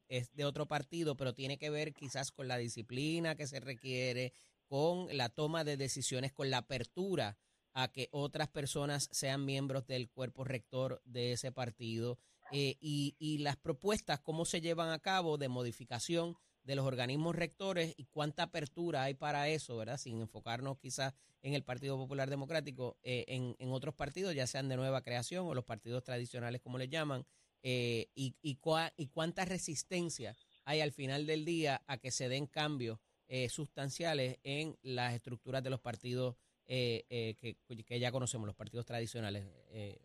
es 0.09 0.35
de 0.35 0.47
otro 0.47 0.67
partido, 0.67 1.17
pero 1.17 1.35
tiene 1.35 1.59
que 1.59 1.69
ver 1.69 1.93
quizás 1.93 2.33
con 2.33 2.49
la 2.49 2.57
disciplina 2.57 3.37
que 3.37 3.47
se 3.47 3.61
requiere, 3.61 4.33
con 4.67 5.15
la 5.15 5.29
toma 5.29 5.63
de 5.63 5.77
decisiones, 5.77 6.33
con 6.33 6.49
la 6.49 6.59
apertura 6.59 7.37
a 7.73 7.93
que 7.93 8.09
otras 8.13 8.49
personas 8.49 9.09
sean 9.13 9.45
miembros 9.45 9.87
del 9.87 10.09
cuerpo 10.11 10.45
rector 10.45 11.01
de 11.05 11.33
ese 11.33 11.53
partido 11.53 12.19
y, 12.53 13.15
y 13.19 13.39
las 13.39 13.57
propuestas, 13.57 14.19
cómo 14.21 14.45
se 14.45 14.61
llevan 14.61 14.91
a 14.91 14.99
cabo 14.99 15.39
de 15.39 15.49
modificación 15.49 16.37
de 16.65 16.75
los 16.75 16.87
organismos 16.87 17.35
rectores 17.35 17.95
y 17.97 18.05
cuánta 18.05 18.45
apertura 18.45 19.05
hay 19.05 19.15
para 19.15 19.49
eso, 19.49 19.77
¿verdad? 19.77 19.99
Sin 19.99 20.21
enfocarnos 20.21 20.79
quizás 20.79 21.15
en 21.43 21.55
el 21.55 21.65
Partido 21.65 21.97
Popular 21.97 22.29
Democrático, 22.29 22.99
eh, 23.03 23.25
en, 23.29 23.57
en, 23.59 23.73
otros 23.73 23.95
partidos, 23.95 24.35
ya 24.35 24.47
sean 24.47 24.69
de 24.69 24.77
nueva 24.77 25.03
creación 25.03 25.47
o 25.47 25.55
los 25.55 25.65
partidos 25.65 26.05
tradicionales, 26.05 26.61
como 26.61 26.79
les 26.79 26.91
llaman, 26.91 27.25
eh, 27.63 28.09
y, 28.15 28.37
y, 28.43 28.59
y, 28.97 29.07
cuánta 29.09 29.45
resistencia 29.45 30.37
hay 30.65 30.81
al 30.81 30.93
final 30.93 31.27
del 31.27 31.45
día 31.45 31.83
a 31.87 31.99
que 31.99 32.11
se 32.11 32.29
den 32.29 32.47
cambios 32.47 32.99
eh, 33.29 33.49
sustanciales 33.49 34.39
en 34.45 34.79
las 34.83 35.15
estructuras 35.15 35.63
de 35.63 35.71
los 35.71 35.81
partidos 35.81 36.37
que, 36.71 37.57
que, 37.87 38.01
ya 38.01 38.13
conocemos, 38.13 38.47
los 38.47 38.57
partidos 38.57 38.87
tradicionales. 38.87 39.47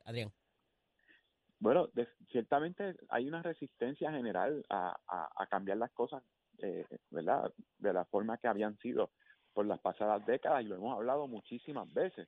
Adrián. 0.05 0.31
Bueno, 1.59 1.89
ciertamente 2.31 2.95
hay 3.09 3.27
una 3.27 3.41
resistencia 3.41 4.11
general 4.11 4.65
a, 4.69 4.95
a 5.07 5.47
cambiar 5.47 5.77
las 5.77 5.91
cosas 5.91 6.23
eh, 6.59 6.85
¿verdad? 7.09 7.51
De 7.77 7.93
la 7.93 8.05
forma 8.05 8.37
que 8.37 8.47
habían 8.47 8.77
sido 8.79 9.11
por 9.53 9.65
las 9.65 9.79
pasadas 9.79 10.25
décadas 10.25 10.63
y 10.63 10.67
lo 10.67 10.75
hemos 10.75 10.95
hablado 10.95 11.27
muchísimas 11.27 11.91
veces, 11.93 12.27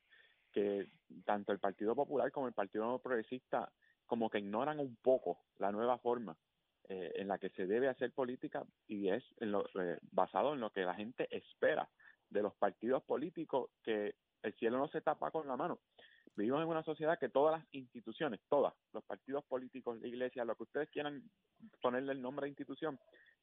que 0.52 0.88
tanto 1.24 1.52
el 1.52 1.58
Partido 1.58 1.94
Popular 1.94 2.30
como 2.32 2.48
el 2.48 2.54
Partido 2.54 2.98
Progresista 2.98 3.70
como 4.06 4.30
que 4.30 4.38
ignoran 4.38 4.80
un 4.80 4.96
poco 4.96 5.38
la 5.58 5.70
nueva 5.70 5.98
forma 5.98 6.36
eh, 6.88 7.12
en 7.16 7.28
la 7.28 7.38
que 7.38 7.50
se 7.50 7.66
debe 7.66 7.88
hacer 7.88 8.12
política 8.12 8.64
y 8.86 9.10
es 9.10 9.22
en 9.38 9.52
lo, 9.52 9.66
eh, 9.78 9.98
basado 10.10 10.54
en 10.54 10.60
lo 10.60 10.70
que 10.70 10.80
la 10.80 10.94
gente 10.94 11.28
espera 11.30 11.88
de 12.30 12.42
los 12.42 12.54
partidos 12.54 13.02
políticos, 13.04 13.70
que 13.82 14.14
el 14.42 14.54
cielo 14.54 14.78
no 14.78 14.88
se 14.88 15.00
tapa 15.00 15.30
con 15.30 15.46
la 15.46 15.56
mano. 15.56 15.78
Vivimos 16.36 16.62
en 16.62 16.68
una 16.68 16.84
sociedad 16.84 17.18
que 17.18 17.28
todas 17.28 17.60
las 17.60 17.74
instituciones, 17.74 18.40
todas, 18.48 18.72
los 18.92 19.02
partidos 19.04 19.44
políticos, 19.44 20.00
la 20.00 20.06
iglesia, 20.06 20.44
lo 20.44 20.54
que 20.54 20.62
ustedes 20.62 20.88
quieran 20.90 21.22
ponerle 21.82 22.12
el 22.12 22.22
nombre 22.22 22.44
de 22.44 22.50
institución, 22.50 22.98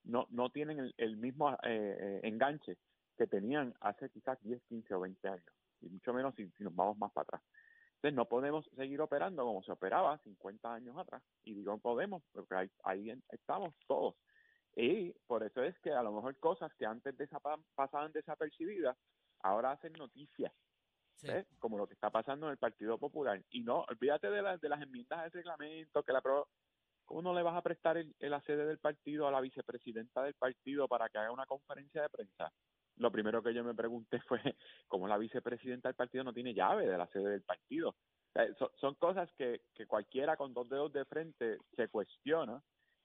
no, 0.06 0.28
no 0.30 0.50
tienen 0.50 0.94
el, 0.96 1.18
mismo 1.18 1.52
eh, 1.52 1.58
eh, 1.64 2.20
enganche 2.24 2.78
que 3.18 3.28
tenían 3.28 3.74
hace 3.82 4.10
quizás 4.10 4.42
10, 4.44 4.62
15 4.70 4.94
o 4.94 5.02
20 5.02 5.28
años, 5.28 5.46
y 5.82 5.90
mucho 5.90 6.14
menos 6.14 6.36
si, 6.36 6.50
nos 6.60 6.76
vamos 6.76 6.98
más 6.98 7.12
para 7.12 7.24
atrás. 7.24 7.42
Entonces 7.96 8.16
no 8.16 8.30
podemos 8.30 8.66
seguir 8.76 9.02
operando 9.02 9.44
como 9.44 9.64
se 9.64 9.72
operaba 9.72 10.18
50 10.20 10.74
años 10.74 10.98
atrás, 10.98 11.22
y 11.44 11.54
digo 11.54 11.78
podemos, 11.80 12.24
porque 12.32 12.56
ahí, 12.56 12.72
ahí 12.84 13.22
estamos 13.30 13.76
todos. 13.88 14.16
Y 14.76 15.12
por 15.28 15.44
eso 15.44 15.64
es 15.64 15.78
que 15.80 15.92
a 15.92 16.04
lo 16.04 16.12
mejor 16.12 16.38
cosas 16.40 16.74
que 16.76 16.86
antes 16.86 17.16
pasaban 17.76 18.12
desapercibidas, 18.12 18.98
ahora 19.42 19.72
hacen 19.72 19.94
noticias, 19.94 20.54
como 21.60 21.78
lo 21.78 21.88
que 21.88 21.94
está 21.94 22.10
pasando 22.10 22.48
en 22.48 22.54
el 22.54 22.58
Partido 22.58 22.98
Popular. 22.98 23.42
Y 23.52 23.62
no, 23.62 23.86
olvídate 23.90 24.30
de, 24.30 24.42
las 24.42 24.60
de 24.62 24.70
las 24.70 24.82
enmiendas 24.82 25.24
del 25.24 25.32
reglamento, 25.32 26.04
que 26.04 26.14
la 26.14 26.22
¿Cómo 27.06 27.22
no 27.22 27.34
le 27.36 27.44
vas 27.44 27.56
a 27.56 27.62
prestar 27.62 27.98
el, 27.98 28.16
la 28.20 28.42
sede 28.42 28.66
del 28.66 28.80
partido 28.80 29.28
a 29.28 29.32
la 29.32 29.40
vicepresidenta 29.40 30.24
del 30.24 30.34
partido 30.34 30.88
para 30.88 31.08
que 31.08 31.20
haga 31.20 31.32
una 31.32 31.46
conferencia 31.46 32.02
de 32.02 32.10
prensa? 32.10 32.52
Lo 32.98 33.12
primero 33.12 33.44
que 33.44 33.54
yo 33.54 33.64
me 33.64 33.76
pregunté 33.76 34.20
fue 34.28 34.40
cómo 34.88 35.08
la 35.08 35.18
vicepresidenta 35.18 35.90
del 35.90 35.96
partido 35.96 36.24
no 36.24 36.34
tiene 36.34 36.54
llave 36.54 36.88
de 36.88 36.98
la 36.98 37.08
sede 37.08 37.30
del 37.30 37.44
partido. 37.44 37.96
son, 38.80 38.96
cosas 38.96 39.32
que 39.34 39.62
cualquiera 39.88 40.36
con 40.36 40.54
dos 40.54 40.68
dedos 40.68 40.92
de 40.94 41.06
frente 41.06 41.60
se 41.76 41.88
cuestiona 41.90 42.62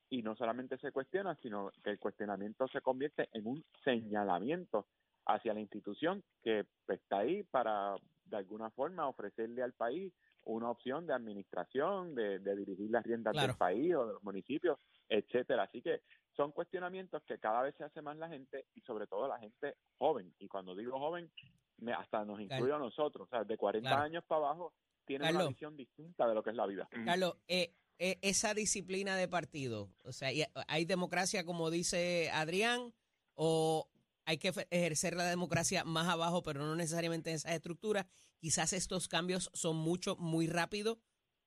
y 0.09 0.23
no 0.23 0.35
solamente 0.35 0.77
se 0.79 0.93
cuestiona, 0.93 1.37
sino 1.37 1.71
que 1.85 1.91
el 1.91 1.99
cuestionamiento 1.99 2.67
se 2.69 2.81
convierte 2.81 3.29
en 3.33 3.47
un 3.47 3.65
señalamiento 3.85 4.87
hacia 5.27 5.55
la 5.55 5.61
institución 5.61 6.23
que 6.43 6.67
está 6.89 7.19
ahí 7.19 7.43
para 7.45 7.95
de 8.25 8.37
alguna 8.37 8.71
forma 8.71 9.09
ofrecerle 9.09 9.63
al 9.63 9.73
país 9.73 10.13
una 10.45 10.71
opción 10.71 11.07
de 11.07 11.13
administración, 11.13 12.15
de, 12.15 12.39
dirigir 12.39 12.91
las 12.91 13.05
riendas 13.05 13.35
del 13.37 13.55
país 13.57 13.95
o 13.95 14.07
de 14.07 14.13
los 14.15 14.23
municipios, 14.23 14.79
etcétera. 15.09 15.65
Así 15.65 15.83
que 15.83 16.01
son 16.35 16.53
cuestionamientos 16.53 17.23
que 17.25 17.39
cada 17.39 17.63
vez 17.63 17.75
se 17.77 17.85
hace 17.85 18.01
más 18.01 18.17
la 18.17 18.29
gente 18.29 18.67
y 18.75 18.81
sobre 18.83 19.07
todo 19.07 19.29
la 19.29 19.39
gente 19.39 19.77
joven. 19.99 20.33
Y 20.39 20.49
cuando 20.49 20.75
digo 20.75 20.99
joven, 20.99 21.31
me, 21.79 21.93
hasta 21.93 22.25
nos 22.25 22.41
incluyo 22.41 22.77
a 22.77 22.79
nosotros, 22.79 23.27
o 23.27 23.31
sea, 23.31 23.45
de 23.45 23.57
40 23.57 24.03
años 24.03 24.25
para 24.27 24.47
abajo 24.47 24.73
tienen 25.05 25.35
una 25.35 25.49
visión 25.49 25.77
distinta 25.77 26.29
de 26.29 26.35
lo 26.35 26.43
que 26.43 26.51
es 26.51 26.57
la 26.57 26.67
vida. 26.67 26.89
Carlos, 27.05 27.37
eh, 27.49 27.75
eh, 27.99 28.19
esa 28.23 28.55
disciplina 28.55 29.17
de 29.17 29.29
partido, 29.29 29.91
o 30.05 30.13
sea, 30.13 30.31
¿hay 30.69 30.85
democracia 30.85 31.45
como 31.45 31.71
dice 31.71 32.31
Adrián 32.33 32.95
o 33.35 33.89
hay 34.25 34.39
que 34.39 34.53
ejercer 34.71 35.17
la 35.17 35.25
democracia 35.25 35.85
más 35.85 36.09
abajo, 36.09 36.43
pero 36.43 36.61
no 36.61 36.77
necesariamente 36.77 37.31
en 37.31 37.37
esas 37.37 37.53
estructuras? 37.53 38.07
Quizás 38.39 38.73
estos 38.73 39.09
cambios 39.09 39.51
son 39.55 39.77
mucho, 39.77 40.17
muy 40.17 40.47
rápido, 40.47 41.01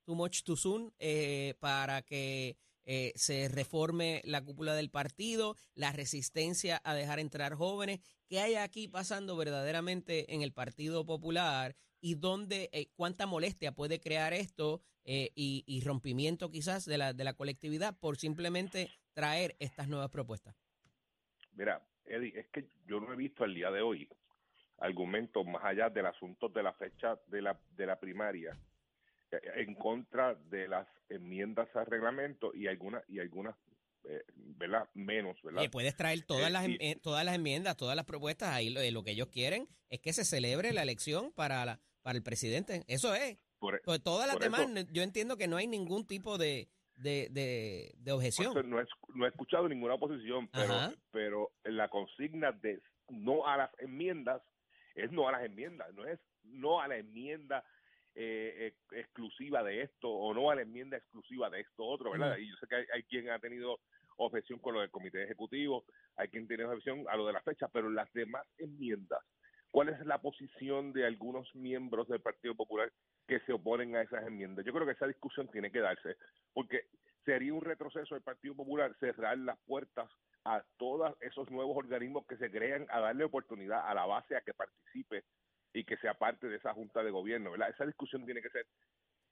too 0.04 0.16
much 0.16 0.44
too 0.44 0.56
soon, 0.56 0.94
eh, 1.00 1.56
para 1.60 2.02
que 2.04 2.58
eh, 2.86 3.14
se 3.16 3.48
reforme 3.48 4.22
la 4.26 4.44
cúpula 4.44 4.76
del 4.76 4.90
partido, 4.90 5.56
la 5.74 5.92
resistencia 5.92 6.82
a 6.84 6.94
dejar 6.94 7.20
entrar 7.20 7.56
jóvenes. 7.56 8.02
¿Qué 8.28 8.40
hay 8.40 8.56
aquí 8.56 8.88
pasando 8.88 9.38
verdaderamente 9.38 10.34
en 10.34 10.42
el 10.42 10.52
Partido 10.52 11.06
Popular 11.06 11.76
y 12.02 12.16
dónde, 12.16 12.70
eh, 12.74 12.90
cuánta 12.96 13.26
molestia 13.26 13.74
puede 13.74 14.00
crear 14.00 14.34
esto 14.34 14.82
y, 15.06 15.66
y, 15.68 15.82
rompimiento 15.82 16.50
quizás 16.50 16.86
de 16.86 16.98
la, 16.98 17.12
de 17.12 17.26
la 17.26 17.34
colectividad 17.34 17.98
por 18.00 18.18
simplemente 18.18 18.90
traer 19.14 19.58
estas 19.60 19.90
nuevas 19.90 20.10
propuestas? 20.10 20.56
Mira, 21.52 21.86
Eddie, 22.06 22.40
es 22.40 22.48
que 22.48 22.68
yo 22.86 23.00
no 23.00 23.14
he 23.14 23.16
visto 23.16 23.44
el 23.44 23.56
día 23.56 23.72
de 23.72 23.82
hoy 23.82 24.08
argumentos 24.80 25.46
más 25.46 25.64
allá 25.64 25.90
del 25.90 26.06
asunto 26.06 26.50
de 26.50 26.64
la 26.64 26.74
fecha 26.74 27.18
de 27.28 27.42
la, 27.42 27.58
de 27.76 27.86
la 27.86 28.00
primaria 28.00 28.58
eh, 29.32 29.40
en 29.56 29.76
contra 29.76 30.36
de 30.36 30.68
las 30.68 30.88
enmiendas 31.10 31.74
al 31.76 31.86
reglamento 31.86 32.54
y 32.54 32.68
algunas 32.68 33.04
y 33.10 33.20
algunas 33.20 33.56
eh, 34.06 34.24
¿verdad? 34.36 34.90
menos, 34.94 35.42
¿verdad? 35.42 35.64
Y 35.64 35.70
puedes 35.70 35.96
traer 35.96 36.24
todas 36.24 36.52
las 36.52 36.68
eh, 36.68 37.00
todas 37.02 37.24
las 37.24 37.36
enmiendas, 37.36 37.78
todas 37.78 37.96
las 37.96 38.06
propuestas 38.06 38.50
ahí 38.50 38.70
lo, 38.70 39.04
que 39.04 39.12
ellos 39.12 39.30
quieren 39.30 39.68
es 39.90 40.00
que 40.02 40.12
se 40.12 40.26
celebre 40.26 40.74
la 40.74 40.84
elección 40.84 41.32
para 41.32 41.64
la, 41.66 41.80
para 42.02 42.18
el 42.18 42.24
presidente. 42.24 42.84
Eso 42.88 43.16
es. 43.16 43.38
Por, 43.60 43.82
pues 43.84 44.04
todas 44.04 44.28
las 44.28 44.38
demás 44.40 44.68
yo 44.92 45.04
entiendo 45.04 45.38
que 45.38 45.48
no 45.48 45.56
hay 45.56 45.68
ningún 45.68 46.06
tipo 46.06 46.38
de 46.38 46.68
de, 47.04 47.28
de, 47.30 47.94
de 47.98 48.12
objeción. 48.12 48.54
No 48.70 48.80
he, 48.80 48.86
no 49.14 49.26
he 49.26 49.30
escuchado 49.30 49.68
ninguna 49.68 49.96
oposición, 49.96 50.48
pero, 50.48 50.74
pero 51.12 51.52
la 51.66 51.90
consigna 51.90 52.52
de 52.52 52.82
no 53.10 53.46
a 53.46 53.58
las 53.58 53.80
enmiendas 53.80 54.42
es 54.96 55.12
no 55.12 55.28
a 55.28 55.34
las 55.34 55.44
enmiendas, 55.44 55.94
no 55.94 56.06
es 56.06 56.20
no 56.44 56.82
a 56.82 56.88
la 56.88 56.98
enmienda 56.98 57.64
eh, 58.16 58.74
eh, 58.92 59.00
exclusiva 59.00 59.64
de 59.64 59.82
esto 59.82 60.10
o 60.10 60.34
no 60.34 60.52
a 60.52 60.56
la 60.56 60.62
enmienda 60.62 60.98
exclusiva 60.98 61.50
de 61.50 61.62
esto 61.62 61.84
otro, 61.84 62.12
¿verdad? 62.12 62.38
Y 62.38 62.50
yo 62.50 62.56
sé 62.58 62.68
que 62.68 62.76
hay, 62.76 63.04
quien 63.04 63.30
ha 63.30 63.40
tenido 63.40 63.80
objeción 64.18 64.60
con 64.60 64.76
lo 64.76 64.82
del 64.82 64.92
comité 64.92 65.24
ejecutivo, 65.24 65.86
hay 66.16 66.28
quien 66.30 66.48
tiene 66.48 66.66
objeción 66.66 67.06
a 67.10 67.18
lo 67.18 67.26
de 67.26 67.34
la 67.34 67.42
fecha, 67.42 67.68
pero 67.68 67.90
las 67.90 68.12
demás 68.14 68.46
enmiendas, 68.58 69.20
¿cuál 69.74 69.90
es 69.90 70.06
la 70.06 70.22
posición 70.22 70.94
de 70.94 71.04
algunos 71.04 71.54
miembros 71.56 72.08
del 72.08 72.22
Partido 72.22 72.54
Popular 72.54 72.94
que 73.28 73.40
se 73.40 73.54
oponen 73.54 73.96
a 73.96 74.04
esas 74.04 74.24
enmiendas? 74.28 74.64
Yo 74.64 74.72
creo 74.72 74.86
que 74.86 74.92
esa 74.92 75.08
discusión 75.08 75.50
tiene 75.50 75.72
que 75.72 75.80
darse, 75.80 76.16
porque 76.54 76.86
sería 77.26 77.56
un 77.56 77.62
retroceso 77.62 78.14
del 78.14 78.24
Partido 78.24 78.56
Popular 78.56 78.96
cerrar 79.00 79.36
las 79.40 79.58
puertas 79.66 80.08
a 80.46 80.64
todos 80.78 81.18
esos 81.22 81.50
nuevos 81.50 81.76
organismos 81.76 82.24
que 82.28 82.38
se 82.38 82.52
crean 82.52 82.86
a 82.92 83.00
darle 83.00 83.24
oportunidad 83.24 83.90
a 83.90 83.96
la 83.96 84.06
base 84.06 84.36
a 84.36 84.42
que 84.42 84.54
participe 84.54 85.24
y 85.74 85.84
que 85.86 85.98
sea 85.98 86.14
parte 86.14 86.48
de 86.48 86.58
esa 86.58 86.76
junta 86.76 87.04
de 87.04 87.10
gobierno, 87.10 87.50
¿verdad? 87.50 87.72
Esa 87.72 87.88
discusión 87.88 88.26
tiene 88.26 88.44
que 88.44 88.52
ser, 88.52 88.68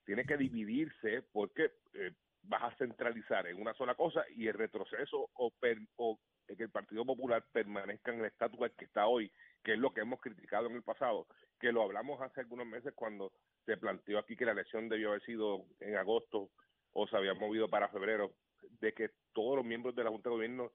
tiene 0.05 0.25
que 0.25 0.37
dividirse 0.37 1.21
porque 1.31 1.71
eh, 1.93 2.13
vas 2.41 2.63
a 2.63 2.75
centralizar 2.77 3.45
en 3.45 3.61
una 3.61 3.75
sola 3.75 3.93
cosa 3.93 4.23
y 4.35 4.47
el 4.47 4.55
retroceso 4.55 5.29
o, 5.35 5.51
o 5.97 6.19
que 6.47 6.63
el 6.63 6.71
Partido 6.71 7.05
Popular 7.05 7.45
permanezca 7.51 8.11
en 8.11 8.21
el 8.21 8.25
estatus 8.25 8.71
que 8.77 8.85
está 8.85 9.05
hoy, 9.05 9.31
que 9.63 9.73
es 9.73 9.79
lo 9.79 9.93
que 9.93 10.01
hemos 10.01 10.19
criticado 10.21 10.67
en 10.67 10.75
el 10.75 10.83
pasado, 10.83 11.27
que 11.59 11.71
lo 11.71 11.83
hablamos 11.83 12.21
hace 12.21 12.41
algunos 12.41 12.65
meses 12.65 12.93
cuando 12.95 13.31
se 13.65 13.77
planteó 13.77 14.19
aquí 14.19 14.35
que 14.35 14.45
la 14.45 14.53
elección 14.53 14.89
debió 14.89 15.09
haber 15.09 15.23
sido 15.23 15.65
en 15.79 15.95
agosto 15.95 16.49
o 16.93 17.07
se 17.07 17.15
había 17.15 17.33
movido 17.33 17.67
para 17.69 17.89
febrero, 17.89 18.33
de 18.79 18.93
que 18.93 19.11
todos 19.33 19.55
los 19.55 19.65
miembros 19.65 19.95
de 19.95 20.03
la 20.03 20.09
Junta 20.09 20.29
de 20.29 20.35
Gobierno 20.35 20.71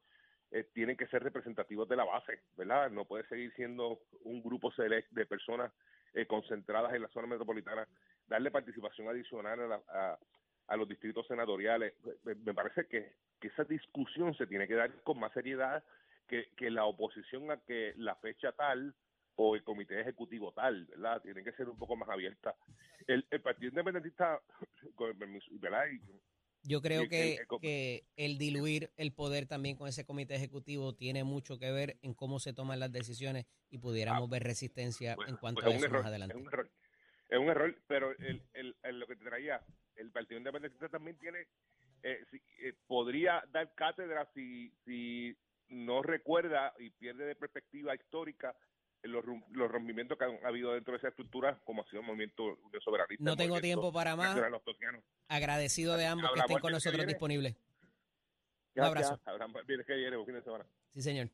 eh, 0.50 0.64
tienen 0.72 0.96
que 0.96 1.06
ser 1.08 1.22
representativos 1.22 1.88
de 1.88 1.96
la 1.96 2.04
base, 2.04 2.40
¿verdad? 2.56 2.90
No 2.90 3.04
puede 3.04 3.26
seguir 3.26 3.52
siendo 3.54 4.00
un 4.22 4.42
grupo 4.42 4.70
select 4.72 5.10
de 5.10 5.26
personas 5.26 5.72
eh, 6.14 6.26
concentradas 6.26 6.94
en 6.94 7.02
la 7.02 7.08
zona 7.08 7.26
metropolitana, 7.26 7.86
darle 8.26 8.50
participación 8.50 9.08
adicional 9.08 9.72
a, 9.88 10.18
a, 10.68 10.76
los 10.76 10.88
distritos 10.88 11.26
senatoriales. 11.26 11.94
Me, 12.24 12.54
parece 12.54 12.86
que, 12.86 13.12
esa 13.40 13.64
discusión 13.64 14.34
se 14.34 14.46
tiene 14.48 14.66
que 14.66 14.74
dar 14.74 14.90
con 15.04 15.20
más 15.20 15.32
seriedad 15.32 15.84
que, 16.26 16.50
que 16.56 16.70
la 16.70 16.84
oposición 16.84 17.50
a 17.50 17.58
que 17.60 17.94
la 17.96 18.16
fecha 18.16 18.52
tal 18.52 18.94
o 19.36 19.54
el 19.54 19.62
comité 19.62 20.00
ejecutivo 20.00 20.52
tal, 20.52 20.86
¿verdad? 20.86 21.22
Tienen 21.22 21.44
que 21.44 21.52
ser 21.52 21.68
un 21.68 21.78
poco 21.78 21.96
más 21.96 22.08
abiertas. 22.08 22.54
El, 23.06 23.26
el 23.30 23.40
Partido 23.42 23.68
Independentista, 23.68 24.40
¿verdad? 25.60 25.86
Y- 25.92 26.00
Yo 26.68 26.80
creo 26.80 27.02
el- 27.02 27.08
que, 27.08 27.34
el- 27.34 27.46
que 27.60 28.04
el 28.16 28.38
diluir 28.38 28.90
el 28.96 29.12
poder 29.12 29.46
también 29.46 29.76
con 29.76 29.88
ese 29.88 30.04
comité 30.04 30.34
ejecutivo 30.34 30.94
tiene 30.94 31.22
mucho 31.22 31.58
que 31.58 31.70
ver 31.70 31.96
en 32.02 32.14
cómo 32.14 32.40
se 32.40 32.52
toman 32.54 32.80
las 32.80 32.90
decisiones 32.92 33.46
y 33.70 33.78
pudiéramos 33.78 34.28
ver 34.28 34.42
resistencia 34.42 35.16
en 35.28 35.36
cuanto 35.36 35.60
pues 35.60 35.74
a 35.74 35.76
eso 35.76 35.86
error, 35.86 35.98
más 35.98 36.06
adelante. 36.06 36.34
Es 36.36 36.42
un 36.42 36.48
error, 36.48 36.70
es 37.28 37.38
un 37.38 37.48
error 37.48 37.82
pero 37.86 38.10
el, 38.18 38.42
el, 38.54 38.74
el- 38.82 38.98
lo 38.98 39.06
que 39.06 39.16
te 39.16 39.24
traía, 39.24 39.60
el 39.96 40.10
Partido 40.10 40.38
Independentista 40.38 40.88
también 40.88 41.16
tiene, 41.18 41.46
eh, 42.02 42.24
si- 42.30 42.42
eh, 42.66 42.74
podría 42.86 43.44
dar 43.52 43.74
cátedra 43.74 44.28
si, 44.34 44.72
si 44.84 45.36
no 45.68 46.02
recuerda 46.02 46.74
y 46.78 46.90
pierde 46.90 47.24
de 47.26 47.34
perspectiva 47.34 47.94
histórica 47.94 48.56
los, 49.02 49.24
los 49.52 49.70
rompimientos 49.70 50.18
que 50.18 50.24
han 50.24 50.44
habido 50.44 50.72
dentro 50.72 50.92
de 50.92 50.98
esa 50.98 51.08
estructura, 51.08 51.60
como 51.64 51.82
ha 51.82 51.84
sido 51.88 52.00
el 52.00 52.06
movimiento 52.06 52.58
de 52.72 52.80
soberanista. 52.80 53.22
No 53.24 53.32
el 53.32 53.36
tengo 53.36 53.60
tiempo 53.60 53.92
para 53.92 54.16
más. 54.16 54.36
Agradecido 55.28 55.96
de 55.96 56.06
ambos 56.06 56.30
que 56.32 56.40
estén 56.40 56.58
con 56.58 56.72
nosotros 56.72 56.98
viene. 56.98 57.12
disponibles. 57.12 57.56
Un 58.74 58.82
abrazo. 58.84 59.20
Hablamos- 59.24 59.62
que 59.64 59.94
viene, 59.94 60.16
buen 60.16 60.26
fin 60.26 60.34
de 60.34 60.42
semana. 60.42 60.66
Sí, 60.94 61.02
señor. 61.02 61.30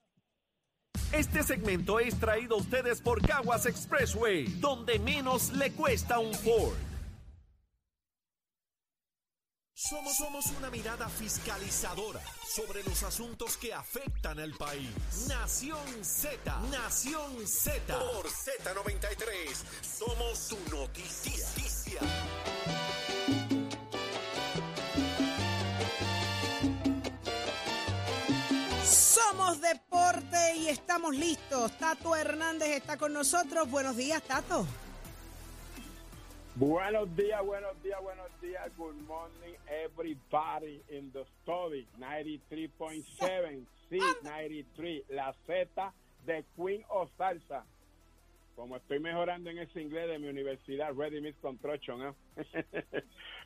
Este 1.12 1.42
segmento 1.42 1.98
es 2.00 2.18
traído 2.18 2.54
a 2.56 2.58
ustedes 2.58 3.00
por 3.00 3.26
Caguas 3.26 3.66
Expressway, 3.66 4.44
donde 4.60 4.98
menos 4.98 5.52
le 5.52 5.72
cuesta 5.72 6.18
un 6.18 6.32
Ford. 6.34 6.91
Somos, 9.88 10.16
somos 10.16 10.46
una 10.58 10.70
mirada 10.70 11.08
fiscalizadora 11.08 12.20
sobre 12.46 12.84
los 12.84 13.02
asuntos 13.02 13.56
que 13.56 13.74
afectan 13.74 14.38
al 14.38 14.52
país. 14.52 14.88
Nación 15.26 16.04
Z, 16.04 16.60
Nación 16.70 17.44
Z. 17.44 17.98
Por 17.98 18.26
Z93, 18.28 19.26
somos 19.82 20.38
su 20.38 20.56
noticia. 20.70 21.98
Somos 28.84 29.60
deporte 29.60 30.56
y 30.58 30.68
estamos 30.68 31.12
listos. 31.16 31.76
Tato 31.78 32.14
Hernández 32.14 32.68
está 32.68 32.96
con 32.96 33.12
nosotros. 33.12 33.68
Buenos 33.68 33.96
días, 33.96 34.22
Tato. 34.22 34.64
Buenos 36.56 37.16
días, 37.16 37.42
buenos 37.46 37.82
días, 37.82 37.98
buenos 38.02 38.40
días. 38.42 38.70
Good 38.76 38.96
morning, 39.08 39.54
everybody 39.66 40.82
in 40.90 41.10
the 41.12 41.24
study. 41.40 41.88
93.7, 41.98 43.64
sí, 43.88 43.98
93. 44.22 45.04
La 45.08 45.34
Z 45.46 45.94
de 46.26 46.44
Queen 46.54 46.84
of 46.90 47.10
Salsa. 47.16 47.64
Como 48.54 48.76
estoy 48.76 49.00
mejorando 49.00 49.48
en 49.48 49.60
ese 49.60 49.80
inglés 49.80 50.08
de 50.08 50.18
mi 50.18 50.28
universidad, 50.28 50.94
Ready 50.94 51.22
Miss 51.22 51.36
Construction. 51.40 52.02
¿eh? 52.02 52.12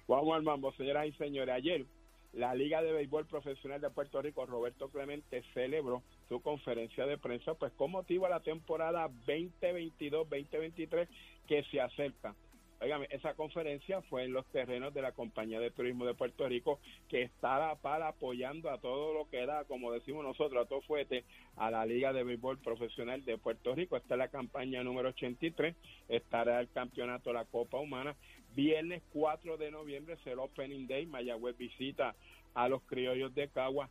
Vamos 0.09 0.35
al 0.35 0.43
mambo, 0.43 0.73
señoras 0.73 1.07
y 1.07 1.13
señores. 1.13 1.55
Ayer, 1.55 1.87
la 2.33 2.57
Liga 2.57 2.83
de 2.83 2.91
Béisbol 2.91 3.27
Profesional 3.27 3.81
de 3.81 3.91
Puerto 3.91 4.21
Rico, 4.21 4.47
Roberto 4.47 4.89
Clemente, 4.89 5.45
celebró 5.55 6.03
su 6.29 6.43
conferencia 6.43 7.07
de 7.07 7.19
prensa, 7.19 7.55
pues 7.55 7.73
con 7.75 7.93
motivo 7.93 8.27
a 8.27 8.31
la 8.31 8.41
temporada 8.41 9.09
2022-2023 9.29 11.07
que 11.47 11.63
se 11.71 11.81
acerca. 11.81 12.35
Óigame, 12.79 13.07
esa 13.11 13.33
conferencia 13.35 14.03
fue 14.03 14.25
en 14.25 14.35
los 14.35 14.45
terrenos 14.47 14.93
de 14.93 15.01
la 15.01 15.13
Compañía 15.13 15.59
de 15.61 15.71
Turismo 15.71 16.05
de 16.05 16.15
Puerto 16.15 16.47
Rico, 16.47 16.79
que 17.09 17.23
estará 17.23 17.75
para 17.77 18.09
apoyando 18.09 18.71
a 18.71 18.79
todo 18.79 19.15
lo 19.15 19.31
que 19.31 19.47
da, 19.47 19.65
como 19.65 19.93
decimos 19.93 20.23
nosotros, 20.23 20.63
a 20.63 20.69
todo 20.69 20.83
fuete, 20.83 21.25
a 21.57 21.71
la 21.71 21.87
Liga 21.87 22.13
de 22.13 22.23
Béisbol 22.23 22.59
Profesional 22.59 23.25
de 23.25 23.39
Puerto 23.39 23.75
Rico. 23.75 23.97
Esta 23.97 24.15
es 24.15 24.19
la 24.19 24.29
campaña 24.29 24.85
número 24.85 25.09
83, 25.09 25.75
estará 26.09 26.61
el 26.61 26.69
campeonato 26.71 27.33
La 27.33 27.47
Copa 27.47 27.79
Humana. 27.79 28.15
Viernes 28.55 29.03
4 29.13 29.57
de 29.57 29.71
noviembre 29.71 30.19
será 30.23 30.43
Opening 30.43 30.87
Day, 30.87 31.07
Mayagüez 31.07 31.57
visita 31.57 32.15
a 32.55 32.69
los 32.69 32.83
criollos 32.83 33.35
de 33.35 33.49
Cagua. 33.49 33.89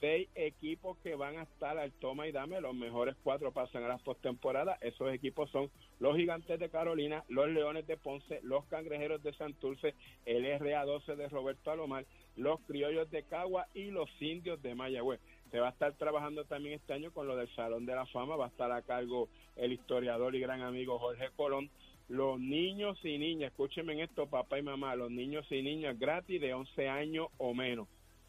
Seis 0.00 0.28
equipos 0.34 0.98
que 0.98 1.14
van 1.14 1.38
a 1.38 1.44
estar 1.44 1.78
al 1.78 1.90
toma 1.92 2.28
y 2.28 2.32
dame, 2.32 2.60
los 2.60 2.74
mejores 2.74 3.16
cuatro 3.22 3.52
pasan 3.52 3.82
a 3.84 3.88
las 3.88 4.02
postemporadas. 4.02 4.80
Esos 4.82 5.12
equipos 5.12 5.50
son 5.50 5.70
los 5.98 6.16
Gigantes 6.16 6.58
de 6.58 6.68
Carolina, 6.68 7.24
los 7.28 7.48
Leones 7.48 7.86
de 7.86 7.96
Ponce, 7.96 8.40
los 8.42 8.64
Cangrejeros 8.66 9.22
de 9.22 9.32
Santurce, 9.32 9.94
el 10.24 10.44
RA12 10.44 11.16
de 11.16 11.28
Roberto 11.28 11.70
Alomar, 11.70 12.04
los 12.36 12.60
Criollos 12.62 13.10
de 13.10 13.22
Cagua 13.24 13.66
y 13.74 13.90
los 13.90 14.10
Indios 14.20 14.60
de 14.62 14.74
Mayagüez. 14.74 15.20
Se 15.50 15.60
va 15.60 15.68
a 15.68 15.70
estar 15.70 15.92
trabajando 15.94 16.44
también 16.44 16.74
este 16.74 16.92
año 16.92 17.12
con 17.12 17.26
lo 17.26 17.36
del 17.36 17.48
Salón 17.54 17.86
de 17.86 17.94
la 17.94 18.06
Fama, 18.06 18.36
va 18.36 18.46
a 18.46 18.48
estar 18.48 18.70
a 18.72 18.82
cargo 18.82 19.28
el 19.56 19.72
historiador 19.72 20.34
y 20.34 20.40
gran 20.40 20.62
amigo 20.62 20.98
Jorge 20.98 21.30
Colón. 21.36 21.70
Los 22.08 22.38
niños 22.38 22.98
y 23.04 23.18
niñas, 23.18 23.50
escúchenme 23.50 23.94
en 23.94 24.00
esto, 24.00 24.26
papá 24.26 24.58
y 24.58 24.62
mamá, 24.62 24.94
los 24.94 25.10
niños 25.10 25.46
y 25.50 25.62
niñas 25.62 25.98
gratis 25.98 26.40
de 26.40 26.54
11 26.54 26.88
años 26.88 27.28
o 27.38 27.54
menos. 27.54 27.88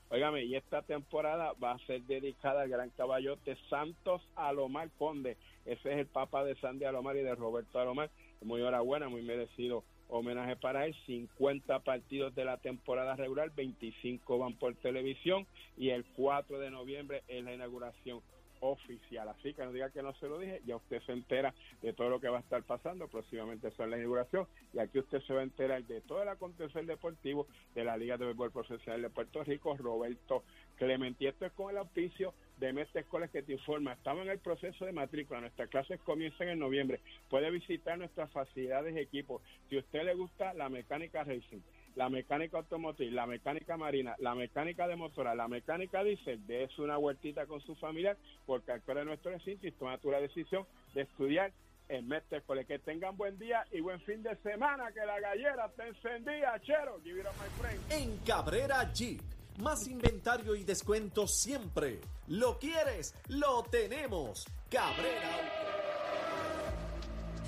Óigame, 0.09 0.45
y 0.45 0.55
esta 0.55 0.83
temporada 0.83 1.51
va 1.61 1.73
a 1.73 1.79
ser 1.79 2.01
dedicada 2.03 2.61
al 2.61 2.69
gran 2.69 2.89
caballote 2.91 3.57
Santos 3.69 4.21
Alomar 4.35 4.89
Conde. 4.97 5.35
Ese 5.67 5.91
es 5.91 5.99
el 5.99 6.07
papá 6.07 6.45
de 6.45 6.55
Sandy 6.55 6.85
Alomar 6.85 7.17
y 7.17 7.23
de 7.23 7.35
Roberto 7.35 7.79
Alomar. 7.79 8.09
Muy 8.41 8.61
enhorabuena, 8.61 9.09
muy 9.09 9.21
merecido 9.21 9.83
homenaje 10.07 10.55
para 10.55 10.85
él. 10.85 10.95
50 11.05 11.79
partidos 11.79 12.33
de 12.35 12.45
la 12.45 12.57
temporada 12.57 13.15
regular, 13.15 13.51
25 13.53 14.37
van 14.37 14.53
por 14.57 14.73
televisión 14.75 15.45
y 15.75 15.89
el 15.89 16.05
4 16.15 16.59
de 16.59 16.71
noviembre 16.71 17.23
es 17.27 17.43
la 17.43 17.53
inauguración 17.53 18.21
oficial. 18.61 19.27
Así 19.29 19.53
que 19.53 19.63
no 19.63 19.71
diga 19.71 19.89
que 19.91 20.01
no 20.01 20.13
se 20.15 20.27
lo 20.27 20.39
dije, 20.39 20.61
ya 20.65 20.75
usted 20.75 21.01
se 21.03 21.11
entera 21.11 21.53
de 21.81 21.93
todo 21.93 22.09
lo 22.09 22.19
que 22.19 22.29
va 22.29 22.37
a 22.37 22.41
estar 22.41 22.63
pasando. 22.63 23.07
Próximamente 23.07 23.71
son 23.71 23.89
la 23.89 23.97
inauguración 23.97 24.47
y 24.73 24.79
aquí 24.79 24.99
usted 24.99 25.21
se 25.21 25.33
va 25.33 25.41
a 25.41 25.43
enterar 25.43 25.83
de 25.83 26.01
todo 26.01 26.21
el 26.21 26.29
acontecer 26.29 26.85
deportivo 26.85 27.47
de 27.75 27.83
la 27.83 27.97
Liga 27.97 28.17
de 28.17 28.25
Béisbol 28.25 28.51
Profesional 28.51 29.01
de 29.01 29.09
Puerto 29.09 29.43
Rico, 29.43 29.75
Roberto 29.77 30.43
Clemente. 30.75 31.27
Esto 31.27 31.45
es 31.45 31.51
con 31.53 31.69
el 31.71 31.77
auspicio 31.77 32.33
de 32.57 32.73
Mestre 32.73 33.01
Escuelas 33.01 33.29
que 33.31 33.43
te 33.43 33.53
informa. 33.53 33.93
Estamos 33.93 34.25
en 34.25 34.31
el 34.31 34.39
proceso 34.39 34.85
de 34.85 34.91
matrícula. 34.91 35.41
Nuestras 35.41 35.69
clases 35.69 35.99
comienzan 36.01 36.49
en 36.49 36.59
noviembre. 36.59 37.01
Puede 37.29 37.49
visitar 37.51 37.97
nuestras 37.97 38.31
facilidades 38.31 38.95
y 38.95 38.99
equipos. 38.99 39.41
Si 39.69 39.77
a 39.77 39.79
usted 39.79 40.03
le 40.03 40.15
gusta 40.15 40.53
la 40.53 40.69
mecánica 40.69 41.23
racing, 41.23 41.61
la 41.97 42.09
mecánica 42.09 42.59
automotriz, 42.59 43.11
la 43.11 43.25
mecánica 43.25 43.75
marina, 43.75 44.15
la 44.19 44.35
mecánica 44.35 44.87
de 44.87 44.95
motora, 44.95 45.33
la 45.33 45.47
mecánica 45.47 46.03
diésel, 46.03 46.45
dése 46.45 46.79
una 46.79 46.95
vueltita 46.95 47.47
con 47.47 47.59
su 47.61 47.73
familiar, 47.75 48.15
porque 48.45 48.71
al 48.71 48.83
de 48.85 49.03
nuestro 49.03 49.31
recinto 49.31 49.65
y 49.65 49.71
toma 49.71 49.97
la 50.03 50.21
decisión 50.21 50.67
de 50.93 51.01
estudiar 51.01 51.51
en 51.89 52.07
Mestre. 52.07 52.43
Que 52.67 52.77
tengan 52.77 53.17
buen 53.17 53.39
día 53.39 53.65
y 53.71 53.81
buen 53.81 53.99
fin 54.01 54.21
de 54.21 54.35
semana, 54.37 54.91
que 54.91 55.03
la 55.05 55.19
gallera 55.19 55.65
esté 55.65 55.87
encendida, 55.87 56.61
chero. 56.61 57.01
Give 57.03 57.19
it 57.19 57.25
my 57.25 57.49
friend. 57.59 57.91
En 57.91 58.17
Cabrera 58.19 58.93
Jeep, 58.93 59.19
más 59.59 59.87
inventario 59.87 60.55
y 60.55 60.63
descuentos 60.63 61.39
siempre. 61.39 61.99
¿Lo 62.27 62.59
quieres? 62.59 63.15
Lo 63.27 63.63
tenemos. 63.71 64.45
Cabrera. 64.69 65.86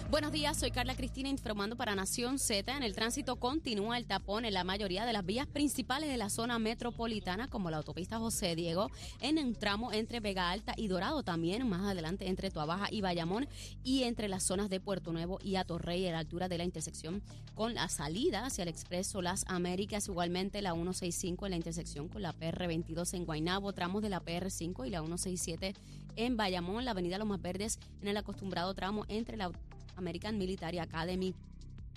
Buenos 0.10 0.32
días, 0.32 0.58
soy 0.58 0.72
Carla 0.72 0.96
Cristina 0.96 1.30
informando 1.30 1.76
para 1.76 1.94
Nación 1.94 2.40
Z. 2.40 2.76
En 2.76 2.82
el 2.82 2.96
tránsito 2.96 3.36
continúa 3.36 3.96
el 3.96 4.08
tapón 4.08 4.44
en 4.44 4.56
la 4.56 4.64
mayoría 4.64 5.06
de 5.06 5.14
las 5.14 5.24
vías 5.24 5.46
principales 5.46 6.10
de 6.10 6.18
la 6.18 6.32
zona 6.32 6.58
metropolitana, 6.58 7.48
como 7.48 7.70
la 7.70 7.78
autopista 7.78 8.18
José 8.18 8.56
Diego, 8.56 8.90
en 9.22 9.38
un 9.38 9.54
tramo 9.54 9.94
entre 9.94 10.20
Vega 10.20 10.50
Alta 10.50 10.74
y 10.76 10.88
Dorado, 10.88 11.22
también 11.22 11.70
más 11.70 11.84
adelante 11.84 12.28
entre 12.28 12.50
Tuabaja 12.50 12.88
y 12.90 13.02
Bayamón, 13.02 13.48
y 13.84 14.02
entre 14.02 14.30
las 14.30 14.42
zonas 14.42 14.72
de 14.72 14.80
Puerto 14.80 15.12
Nuevo 15.12 15.38
y 15.44 15.58
Atorrey, 15.58 16.08
a 16.08 16.12
la 16.14 16.20
altura 16.20 16.50
de 16.50 16.58
la 16.58 16.64
intersección 16.64 17.22
con 17.54 17.76
la 17.76 17.88
salida 17.88 18.48
hacia 18.48 18.64
el 18.64 18.70
expreso 18.70 19.22
Las 19.22 19.46
Américas, 19.48 20.08
igualmente 20.08 20.64
la 20.64 20.74
165 20.74 21.46
en 21.46 21.52
la 21.52 21.58
intersección 21.58 22.08
con 22.08 22.24
la 22.24 22.34
PR22 22.34 23.14
en 23.14 23.26
Guaynabo, 23.26 23.74
tramos 23.74 24.02
de 24.02 24.10
la 24.10 24.24
PR5 24.24 24.88
y 24.88 24.90
la 24.90 25.02
167 25.02 25.76
en 26.16 26.36
Bayamón, 26.36 26.84
la 26.84 26.92
avenida 26.92 27.20
Los 27.20 27.28
Más 27.28 27.44
Verdes 27.44 27.78
en 28.02 28.08
el 28.08 28.18
acostumbrado 28.18 28.74
tramo 28.74 29.06
entre 29.08 29.38
la 29.38 29.52
American 30.00 30.38
Military 30.38 30.80
Academy 30.80 31.36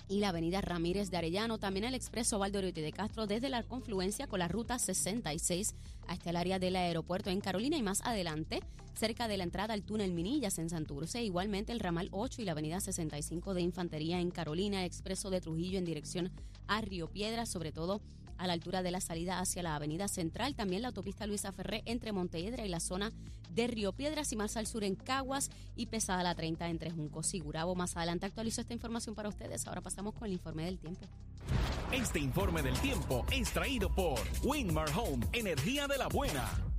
y 0.07 0.19
la 0.19 0.29
avenida 0.29 0.61
Ramírez 0.61 1.09
de 1.09 1.17
Arellano, 1.17 1.57
también 1.57 1.85
el 1.85 1.95
expreso 1.95 2.37
Valdoriotti 2.37 2.81
de 2.81 2.91
Castro 2.91 3.25
desde 3.25 3.49
la 3.49 3.63
confluencia 3.63 4.27
con 4.27 4.39
la 4.39 4.47
ruta 4.47 4.77
66 4.77 5.73
hasta 6.07 6.29
el 6.29 6.35
área 6.35 6.59
del 6.59 6.75
aeropuerto 6.75 7.29
en 7.29 7.41
Carolina 7.41 7.77
y 7.77 7.83
más 7.83 8.01
adelante 8.01 8.59
cerca 8.93 9.27
de 9.27 9.37
la 9.37 9.43
entrada 9.43 9.73
al 9.73 9.83
túnel 9.83 10.13
Minillas 10.13 10.59
en 10.59 10.69
Santurce, 10.69 11.23
igualmente 11.23 11.71
el 11.71 11.79
ramal 11.79 12.09
8 12.11 12.41
y 12.41 12.45
la 12.45 12.51
avenida 12.51 12.79
65 12.79 13.53
de 13.53 13.61
Infantería 13.61 14.19
en 14.19 14.29
Carolina, 14.29 14.85
expreso 14.85 15.29
de 15.29 15.41
Trujillo 15.41 15.79
en 15.79 15.85
dirección 15.85 16.31
a 16.67 16.81
Río 16.81 17.07
Piedras, 17.09 17.49
sobre 17.49 17.71
todo 17.71 18.01
a 18.37 18.47
la 18.47 18.53
altura 18.53 18.81
de 18.81 18.91
la 18.91 19.01
salida 19.01 19.39
hacia 19.39 19.63
la 19.63 19.75
avenida 19.75 20.07
central, 20.07 20.55
también 20.55 20.81
la 20.81 20.89
autopista 20.89 21.27
Luisa 21.27 21.51
Ferré 21.51 21.83
entre 21.85 22.11
Montehiedra 22.11 22.65
y 22.65 22.69
la 22.69 22.79
zona 22.79 23.11
de 23.51 23.67
Río 23.67 23.93
Piedras 23.93 24.31
y 24.31 24.35
más 24.35 24.57
al 24.57 24.67
sur 24.67 24.83
en 24.83 24.95
Caguas 24.95 25.49
y 25.75 25.87
pesada 25.87 26.23
la 26.23 26.35
30 26.35 26.69
entre 26.69 26.91
Juncos 26.91 27.33
y 27.33 27.39
Gurabo. 27.39 27.75
Más 27.75 27.95
adelante 27.95 28.25
actualizo 28.25 28.61
esta 28.61 28.73
información 28.73 29.15
para 29.15 29.29
ustedes. 29.29 29.67
Ahora 29.67 29.81
pasamos 29.81 30.13
con 30.13 30.25
el 30.25 30.33
informe 30.33 30.65
del 30.65 30.79
tiempo. 30.79 31.05
Este 31.91 32.19
informe 32.19 32.61
del 32.61 32.77
tiempo 32.79 33.25
es 33.31 33.51
traído 33.51 33.89
por 33.93 34.19
Winmar 34.43 34.89
Home, 34.97 35.25
energía 35.33 35.87
de 35.87 35.97
la 35.97 36.07
buena. 36.07 36.72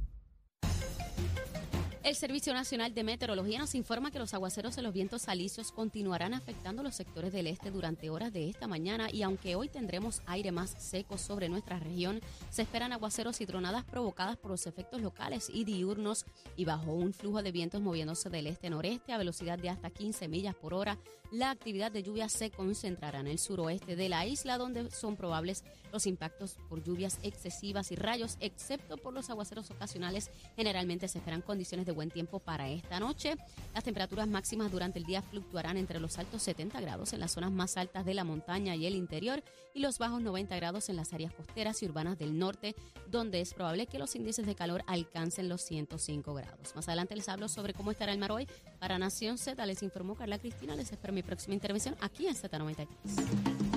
El 2.05 2.17
Servicio 2.17 2.53
Nacional 2.53 2.93
de 2.93 3.03
Meteorología 3.03 3.59
nos 3.59 3.75
informa 3.75 4.11
que 4.11 4.19
los 4.19 4.35
aguaceros 4.35 4.77
en 4.77 4.85
los 4.85 4.93
vientos 4.93 5.27
alisios 5.27 5.73
continuarán 5.73 6.35
afectando 6.35 6.83
los 6.83 6.95
sectores 6.95 7.33
del 7.33 7.47
este 7.47 7.71
durante 7.71 8.11
horas 8.11 8.31
de 8.31 8.51
esta 8.51 8.67
mañana 8.67 9.09
y 9.11 9.23
aunque 9.23 9.57
hoy 9.57 9.71
tendremos 9.71 10.21
aire 10.27 10.53
más 10.53 10.75
seco 10.77 11.17
sobre 11.17 11.49
nuestra 11.49 11.79
región, 11.79 12.21
se 12.51 12.61
esperan 12.61 12.93
aguaceros 12.93 13.41
y 13.41 13.47
tronadas 13.47 13.85
provocadas 13.85 14.37
por 14.37 14.51
los 14.51 14.67
efectos 14.67 15.01
locales 15.01 15.49
y 15.49 15.65
diurnos 15.65 16.27
y 16.57 16.67
bajo 16.67 16.93
un 16.93 17.15
flujo 17.15 17.43
de 17.43 17.53
vientos 17.53 17.81
moviéndose 17.81 18.29
del 18.29 18.49
este-noreste 18.49 19.15
a 19.15 19.19
velocidad 19.19 19.59
de 19.59 19.71
hasta 19.71 19.89
15 19.89 20.29
millas 20.29 20.55
por 20.55 20.75
hora. 20.75 20.99
La 21.31 21.51
actividad 21.51 21.91
de 21.91 22.03
lluvia 22.03 22.29
se 22.29 22.51
concentrará 22.51 23.21
en 23.21 23.27
el 23.27 23.39
suroeste 23.39 23.97
de 23.97 24.11
la 24.11 24.27
isla 24.27 24.59
donde 24.59 24.91
son 24.91 25.17
probables 25.17 25.65
los 25.91 26.07
impactos 26.07 26.59
por 26.69 26.85
lluvias 26.85 27.19
excesivas 27.23 27.91
y 27.91 27.97
rayos, 27.97 28.37
excepto 28.41 28.99
por 28.99 29.15
los 29.15 29.31
aguaceros 29.31 29.71
ocasionales. 29.71 30.31
Generalmente 30.55 31.09
se 31.09 31.19
esperan 31.19 31.41
condiciones 31.41 31.87
de 31.87 31.94
buen 31.95 32.11
tiempo 32.11 32.39
para 32.39 32.69
esta 32.69 33.01
noche. 33.01 33.37
Las 33.73 33.85
temperaturas 33.85 34.29
máximas 34.29 34.71
durante 34.71 34.99
el 34.99 35.05
día 35.05 35.23
fluctuarán 35.23 35.77
entre 35.77 36.01
los 36.01 36.19
altos 36.19 36.43
70 36.43 36.81
grados 36.81 37.13
en 37.13 37.21
las 37.21 37.33
zonas 37.33 37.53
más 37.53 37.77
altas 37.77 38.05
de 38.05 38.15
la 38.15 38.25
montaña 38.25 38.75
y 38.77 38.87
el 38.87 38.95
interior 38.95 39.43
y 39.75 39.81
los 39.81 39.99
bajos 39.99 40.21
90 40.21 40.55
grados 40.57 40.89
en 40.89 40.97
las 40.97 41.13
áreas 41.13 41.33
costeras 41.33 41.83
y 41.83 41.87
urbanas 41.87 42.19
del 42.19 42.39
norte, 42.39 42.75
donde 43.11 43.41
es 43.41 43.55
probable 43.55 43.87
que 43.87 43.99
los 43.99 44.15
índices 44.15 44.47
de 44.47 44.55
calor 44.55 44.85
alcancen 44.87 45.49
los 45.49 45.63
105 45.63 46.35
grados. 46.35 46.75
Más 46.75 46.89
adelante 46.89 47.17
les 47.17 47.29
hablo 47.29 47.49
sobre 47.49 47.75
cómo 47.75 47.91
estará 47.91 48.13
el 48.13 48.19
mar 48.19 48.33
hoy. 48.33 48.47
Para 48.79 48.99
Nación 48.99 49.39
Z 49.39 49.65
les 49.67 49.83
informó 49.83 50.15
Carla 50.15 50.39
Cristina. 50.39 50.77
Les 50.77 50.93
espero 50.93 51.13
mi 51.13 51.23
próxima 51.23 51.55
intervención 51.55 51.97
aquí 52.01 52.27
en 52.27 52.35
Z93. 52.35 53.74